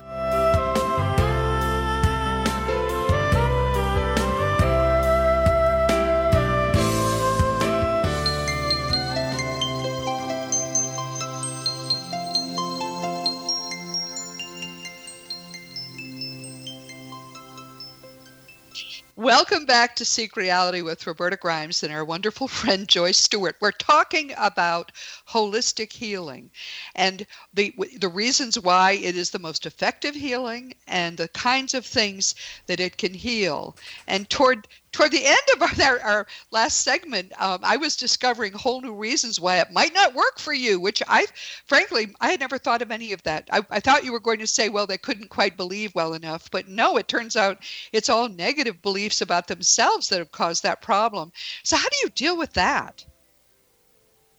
[19.71, 23.55] back to Seek Reality with Roberta Grimes and our wonderful friend Joyce Stewart.
[23.61, 24.91] We're talking about
[25.29, 26.51] holistic healing
[26.97, 31.87] and the the reasons why it is the most effective healing and the kinds of
[31.87, 32.35] things
[32.67, 33.77] that it can heal.
[34.09, 38.81] And toward toward the end of our, our last segment, um, I was discovering whole
[38.81, 41.27] new reasons why it might not work for you, which I,
[41.67, 43.49] frankly, I had never thought of any of that.
[43.53, 46.51] I, I thought you were going to say, well, they couldn't quite believe well enough.
[46.51, 47.59] But no, it turns out
[47.93, 51.33] it's all negative beliefs about themselves that have caused that problem.
[51.63, 53.05] So, how do you deal with that?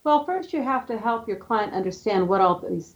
[0.04, 2.96] Well, first, you have to help your client understand what all these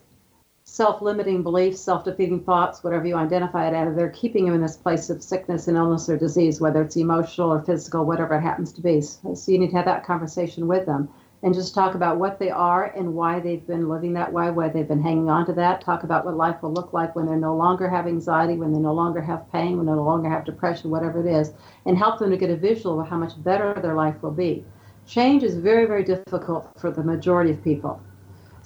[0.76, 5.10] self-limiting beliefs, self-defeating thoughts, whatever you identify it as, they're keeping you in this place
[5.10, 8.82] of sickness and illness or disease, whether it's emotional or physical, whatever it happens to
[8.82, 9.00] be.
[9.00, 11.08] So you need to have that conversation with them
[11.44, 14.68] and just talk about what they are and why they've been living that way, why
[14.68, 15.80] they've been hanging on to that.
[15.80, 18.80] Talk about what life will look like when they no longer have anxiety, when they
[18.80, 21.54] no longer have pain, when they no longer have depression, whatever it is,
[21.86, 24.66] and help them to get a visual of how much better their life will be.
[25.08, 28.02] Change is very, very difficult for the majority of people.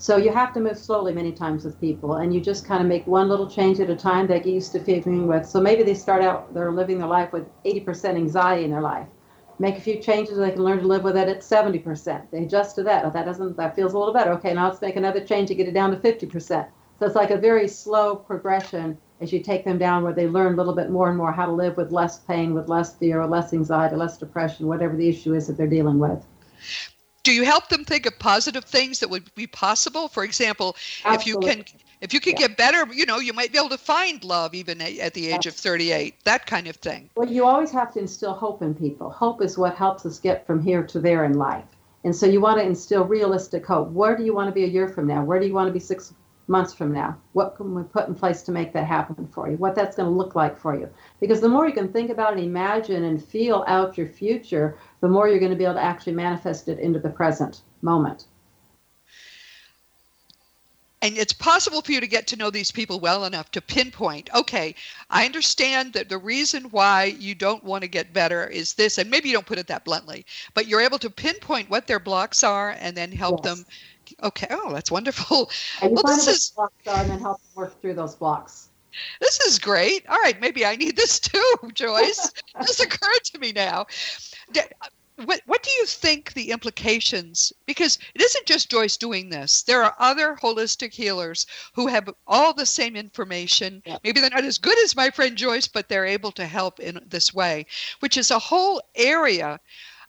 [0.02, 2.88] So you have to move slowly many times with people, and you just kind of
[2.88, 5.46] make one little change at a time they get used to feeling with.
[5.46, 9.08] So maybe they start out, they're living their life with 80% anxiety in their life.
[9.60, 12.32] Make a few changes, they can learn to live with it at 70%.
[12.32, 13.04] They adjust to that.
[13.04, 14.32] Oh, that doesn't, that feels a little better.
[14.36, 16.48] Okay, now let's make another change to get it down to 50%.
[16.48, 20.54] So it's like a very slow progression as you take them down where they learn
[20.54, 23.20] a little bit more and more how to live with less pain, with less fear,
[23.20, 26.26] or less anxiety, less depression, whatever the issue is that they're dealing with
[27.30, 30.08] do you help them think of positive things that would be possible?
[30.08, 30.76] For example
[31.06, 31.52] Absolutely.
[31.52, 32.48] if you can if you can yeah.
[32.48, 35.46] get better you know you might be able to find love even at the age
[35.46, 37.10] of 38 that kind of thing.
[37.16, 39.12] Well you always have to instill hope in people.
[39.12, 41.66] Hope is what helps us get from here to there in life.
[42.04, 43.90] And so you want to instill realistic hope.
[43.92, 45.24] Where do you want to be a year from now?
[45.24, 46.14] Where do you want to be six
[46.50, 47.16] months from now?
[47.34, 49.58] What can we put in place to make that happen for you?
[49.58, 50.90] What that's going to look like for you?
[51.20, 55.08] Because the more you can think about and imagine and feel out your future, the
[55.08, 58.26] more you're going to be able to actually manifest it into the present moment.
[61.02, 64.30] And it's possible for you to get to know these people well enough to pinpoint,
[64.36, 64.76] okay,
[65.10, 69.10] I understand that the reason why you don't want to get better is this, and
[69.10, 72.44] maybe you don't put it that bluntly, but you're able to pinpoint what their blocks
[72.44, 73.56] are and then help yes.
[73.56, 73.66] them
[74.24, 74.48] Okay.
[74.50, 75.50] Oh, that's wonderful.
[75.82, 78.70] And well, this is blocks are and then help work through those blocks.
[79.22, 80.08] This is great.
[80.08, 82.32] All right, maybe I need this too, Joyce.
[82.60, 83.86] this occurred to me now.
[84.58, 84.62] Uh,
[85.26, 87.52] what, what do you think the implications?
[87.66, 89.64] Because it isn't just Joyce doing this.
[89.64, 93.84] There are other holistic healers who have all the same information.
[93.86, 93.98] Yeah.
[94.04, 97.02] Maybe they're not as good as my friend Joyce, but they're able to help in
[97.06, 97.66] this way,
[98.00, 99.60] which is a whole area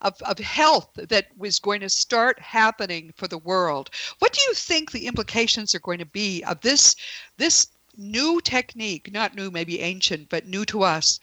[0.02, 3.90] of, of health that was going to start happening for the world.
[4.18, 6.96] What do you think the implications are going to be of this
[7.36, 11.20] this new technique, not new, maybe ancient, but new to us,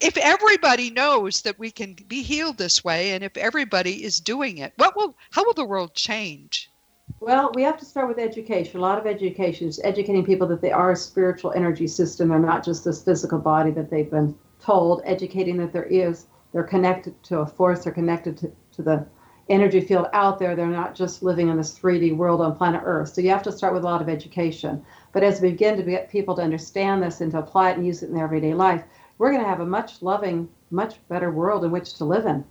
[0.00, 4.58] if everybody knows that we can be healed this way and if everybody is doing
[4.58, 6.70] it, what will how will the world change?
[7.20, 8.78] Well, we have to start with education.
[8.78, 12.28] A lot of education is educating people that they are a spiritual energy system.
[12.28, 16.64] They're not just this physical body that they've been told, educating that there is, they're
[16.64, 19.06] connected to a force, they're connected to, to the
[19.48, 20.56] energy field out there.
[20.56, 23.10] They're not just living in this 3D world on planet Earth.
[23.10, 24.84] So you have to start with a lot of education.
[25.12, 27.86] But as we begin to get people to understand this and to apply it and
[27.86, 28.82] use it in their everyday life,
[29.18, 32.44] we're going to have a much loving, much better world in which to live in.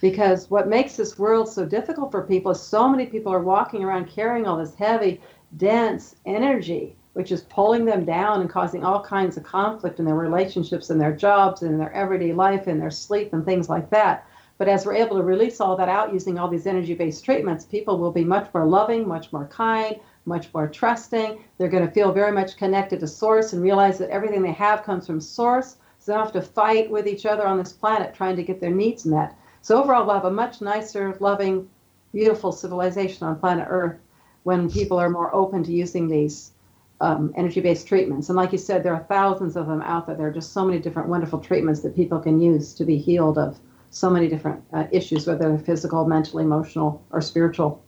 [0.00, 3.84] Because what makes this world so difficult for people is so many people are walking
[3.84, 5.20] around carrying all this heavy,
[5.56, 10.14] dense energy, which is pulling them down and causing all kinds of conflict in their
[10.14, 14.26] relationships and their jobs and their everyday life and their sleep and things like that.
[14.58, 17.64] But as we're able to release all that out using all these energy based treatments,
[17.64, 21.42] people will be much more loving, much more kind, much more trusting.
[21.58, 24.84] They're going to feel very much connected to Source and realize that everything they have
[24.84, 25.76] comes from Source.
[25.98, 28.60] So they don't have to fight with each other on this planet trying to get
[28.60, 29.36] their needs met.
[29.62, 31.68] So overall, we'll have a much nicer, loving,
[32.12, 33.98] beautiful civilization on planet Earth
[34.44, 36.52] when people are more open to using these
[37.00, 38.28] um, energy-based treatments.
[38.28, 40.16] And like you said, there are thousands of them out there.
[40.16, 43.38] There are just so many different wonderful treatments that people can use to be healed
[43.38, 43.58] of
[43.90, 47.84] so many different uh, issues, whether they're physical, mental, emotional, or spiritual.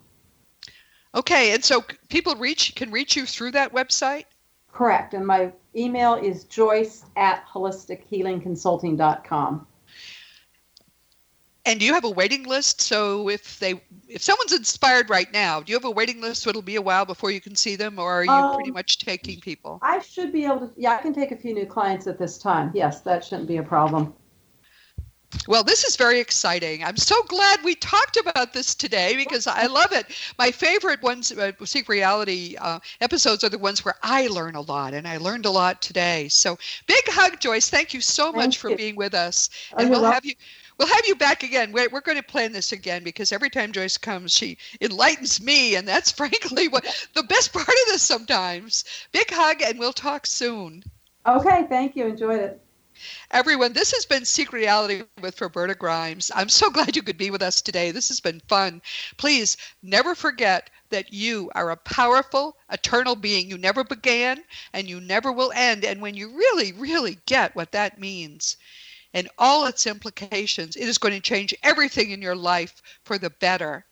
[1.16, 4.26] Okay, and so people reach can reach you through that website.
[4.72, 9.68] Correct, and my email is Joyce at holistichealingconsulting.com.
[11.68, 12.80] And do you have a waiting list?
[12.80, 16.50] So if they if someone's inspired right now, do you have a waiting list so
[16.50, 19.00] it'll be a while before you can see them or are you um, pretty much
[19.00, 19.78] taking people?
[19.82, 22.38] I should be able to yeah, I can take a few new clients at this
[22.38, 22.72] time.
[22.74, 24.14] Yes, that shouldn't be a problem.
[25.46, 26.86] Well, this is very exciting.
[26.86, 30.06] I'm so glad we talked about this today because I love it.
[30.40, 34.62] My favorite ones, uh, Seek Reality uh, episodes, are the ones where I learn a
[34.62, 36.30] lot, and I learned a lot today.
[36.30, 36.58] So,
[36.88, 37.70] big hug, Joyce.
[37.70, 38.78] Thank you so much Thank for you.
[38.78, 40.34] being with us, oh, and we'll have you.
[40.78, 41.72] We'll have you back again.
[41.72, 45.76] We're, we're going to plan this again because every time Joyce comes, she enlightens me,
[45.76, 48.84] and that's frankly what the best part of this sometimes.
[49.12, 50.84] Big hug, and we'll talk soon.
[51.26, 52.06] Okay, thank you.
[52.06, 52.62] Enjoyed it.
[53.30, 56.32] Everyone, this has been Seek Reality with Roberta Grimes.
[56.34, 57.92] I'm so glad you could be with us today.
[57.92, 58.82] This has been fun.
[59.18, 63.50] Please never forget that you are a powerful, eternal being.
[63.50, 65.86] You never began and you never will end.
[65.86, 68.58] And when you really, really get what that means
[69.14, 73.30] and all its implications, it is going to change everything in your life for the
[73.30, 73.86] better.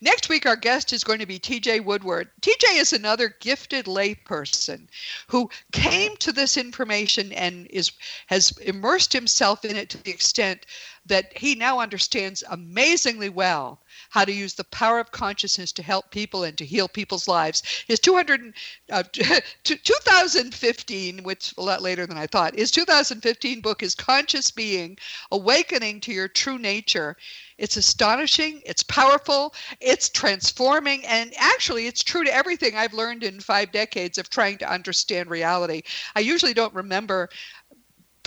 [0.00, 2.30] Next week, our guest is going to be TJ Woodward.
[2.40, 4.88] TJ is another gifted layperson
[5.26, 7.92] who came to this information and is
[8.28, 10.64] has immersed himself in it to the extent
[11.04, 16.10] that he now understands amazingly well how to use the power of consciousness to help
[16.10, 17.62] people and to heal people's lives.
[17.86, 18.54] His 200,
[18.90, 19.02] uh,
[19.64, 24.98] 2015, which a lot later than I thought, his 2015 book is Conscious Being
[25.30, 27.16] Awakening to Your True Nature.
[27.58, 33.40] It's astonishing, it's powerful, it's transforming, and actually, it's true to everything I've learned in
[33.40, 35.82] five decades of trying to understand reality.
[36.14, 37.28] I usually don't remember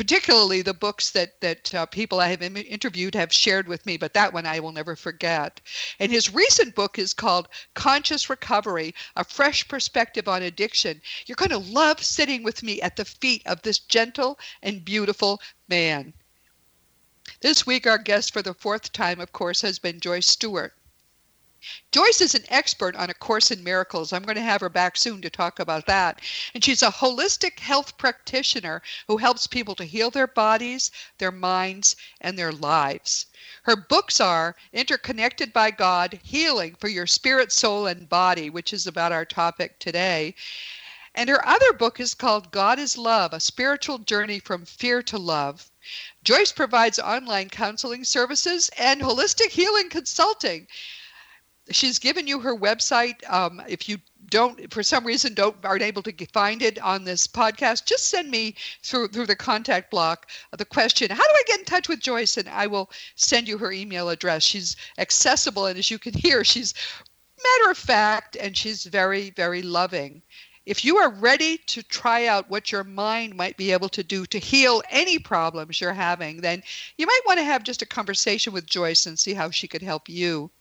[0.01, 4.15] particularly the books that that uh, people I have interviewed have shared with me, but
[4.15, 5.61] that one I will never forget.
[5.99, 11.03] And his recent book is called Conscious Recovery: A Fresh Perspective on Addiction.
[11.27, 15.39] You're going to love sitting with me at the feet of this gentle and beautiful
[15.67, 16.13] man.
[17.41, 20.73] This week, our guest for the fourth time, of course, has been Joyce Stewart.
[21.91, 24.11] Joyce is an expert on A Course in Miracles.
[24.11, 26.19] I'm going to have her back soon to talk about that.
[26.55, 30.89] And she's a holistic health practitioner who helps people to heal their bodies,
[31.19, 33.27] their minds, and their lives.
[33.61, 38.87] Her books are Interconnected by God Healing for Your Spirit, Soul, and Body, which is
[38.87, 40.33] about our topic today.
[41.13, 45.19] And her other book is called God is Love A Spiritual Journey from Fear to
[45.19, 45.69] Love.
[46.23, 50.67] Joyce provides online counseling services and holistic healing consulting
[51.71, 53.17] she's given you her website.
[53.31, 53.97] Um, if you
[54.31, 58.31] don't for some reason don't aren't able to find it on this podcast just send
[58.31, 61.99] me through through the contact block the question how do i get in touch with
[61.99, 62.37] joyce?
[62.37, 64.43] And i will send you her email address.
[64.43, 66.73] She's accessible and as you can hear she's
[67.43, 70.21] matter of fact and she's very very loving.
[70.65, 74.25] If you are ready to try out what your mind might be able to do
[74.27, 76.63] to heal any problems you're having then
[76.97, 79.81] you might want to have just a conversation with joyce and see how she could
[79.81, 80.51] help you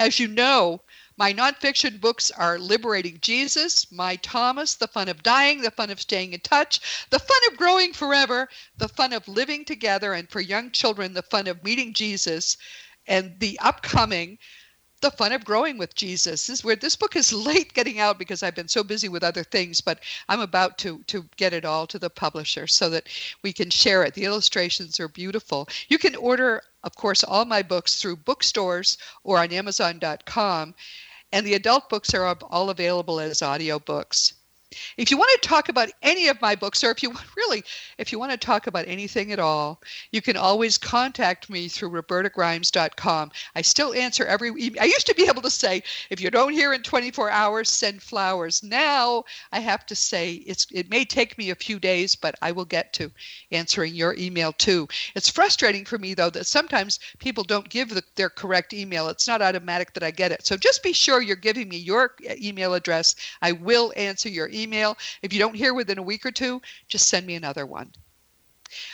[0.00, 0.80] as you know,
[1.18, 6.00] my nonfiction books are Liberating Jesus, My Thomas, The Fun of Dying, The Fun of
[6.00, 6.80] Staying in Touch,
[7.10, 8.48] The Fun of Growing Forever,
[8.78, 12.56] The Fun of Living Together, and for young children, The Fun of Meeting Jesus,
[13.06, 14.38] and the upcoming
[15.00, 16.46] the fun of growing with Jesus.
[16.46, 19.24] This is where this book is late getting out because I've been so busy with
[19.24, 23.08] other things, but I'm about to to get it all to the publisher so that
[23.42, 24.14] we can share it.
[24.14, 25.68] The illustrations are beautiful.
[25.88, 30.74] You can order, of course, all my books through bookstores or on Amazon.com,
[31.32, 34.34] and the adult books are all available as audiobooks.
[34.96, 37.64] If you want to talk about any of my books, or if you really,
[37.98, 41.90] if you want to talk about anything at all, you can always contact me through
[41.90, 43.32] robertagrimes.com.
[43.56, 44.80] I still answer every email.
[44.80, 48.00] I used to be able to say, if you don't hear in 24 hours, send
[48.00, 48.62] flowers.
[48.62, 52.52] Now I have to say, it's it may take me a few days, but I
[52.52, 53.10] will get to
[53.50, 54.86] answering your email too.
[55.16, 59.08] It's frustrating for me though that sometimes people don't give the, their correct email.
[59.08, 60.46] It's not automatic that I get it.
[60.46, 63.16] So just be sure you're giving me your email address.
[63.42, 64.96] I will answer your email email.
[65.22, 67.92] If you don't hear within a week or two, just send me another one.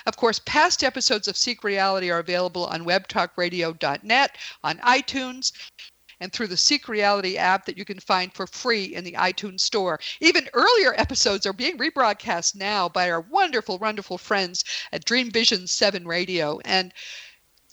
[0.07, 5.53] Of course, past episodes of Seek Reality are available on webtalkradio.net, on iTunes,
[6.21, 9.61] and through the Seek Reality app that you can find for free in the iTunes
[9.61, 10.01] Store.
[10.21, 15.67] Even earlier episodes are being rebroadcast now by our wonderful, wonderful friends at Dream Vision
[15.67, 16.59] 7 Radio.
[16.65, 16.95] And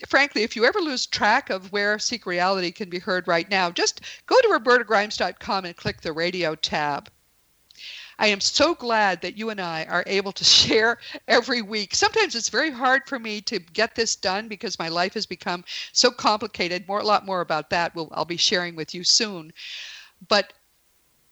[0.06, 3.70] frankly, if you ever lose track of where Seek Reality can be heard right now,
[3.70, 7.10] just go to robertagrimes.com and click the radio tab.
[8.18, 10.98] I am so glad that you and I are able to share
[11.28, 11.94] every week.
[11.94, 15.64] Sometimes it's very hard for me to get this done because my life has become
[15.92, 16.86] so complicated.
[16.86, 19.52] More, a lot more about that will I'll be sharing with you soon.
[20.28, 20.52] But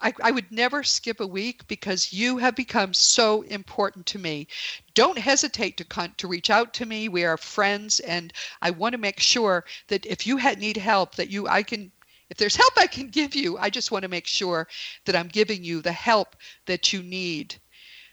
[0.02, 4.48] I, I, would never skip a week because you have become so important to me.
[4.94, 7.08] Don't hesitate to con- to reach out to me.
[7.08, 11.30] We are friends, and I want to make sure that if you need help, that
[11.30, 11.92] you I can
[12.32, 14.66] if there's help I can give you, I just want to make sure
[15.04, 17.56] that I'm giving you the help that you need.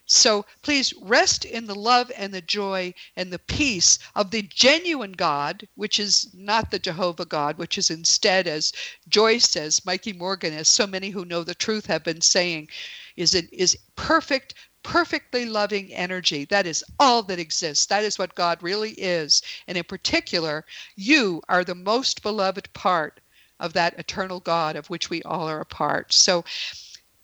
[0.07, 5.13] So please rest in the love and the joy and the peace of the genuine
[5.13, 8.73] God, which is not the Jehovah God, which is instead, as
[9.07, 12.67] Joyce says, Mikey Morgan, as so many who know the truth have been saying,
[13.15, 14.53] is it is perfect,
[14.83, 16.43] perfectly loving energy.
[16.43, 17.85] That is all that exists.
[17.85, 19.41] That is what God really is.
[19.65, 20.65] And in particular,
[20.97, 23.21] you are the most beloved part
[23.59, 26.13] of that eternal God of which we all are a part.
[26.13, 26.43] So,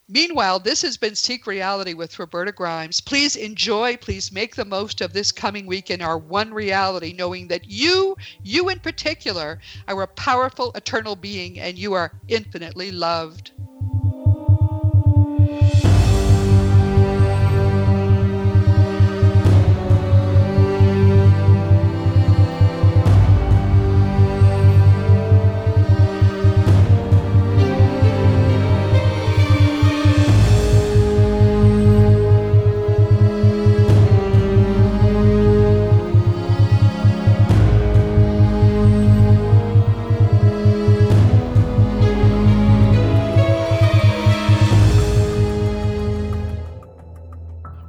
[0.07, 3.01] Meanwhile, this has been Seek Reality with Roberta Grimes.
[3.01, 7.47] Please enjoy, please make the most of this coming week in our one reality, knowing
[7.47, 13.49] that you, you in particular, are a powerful eternal being and you are infinitely loved.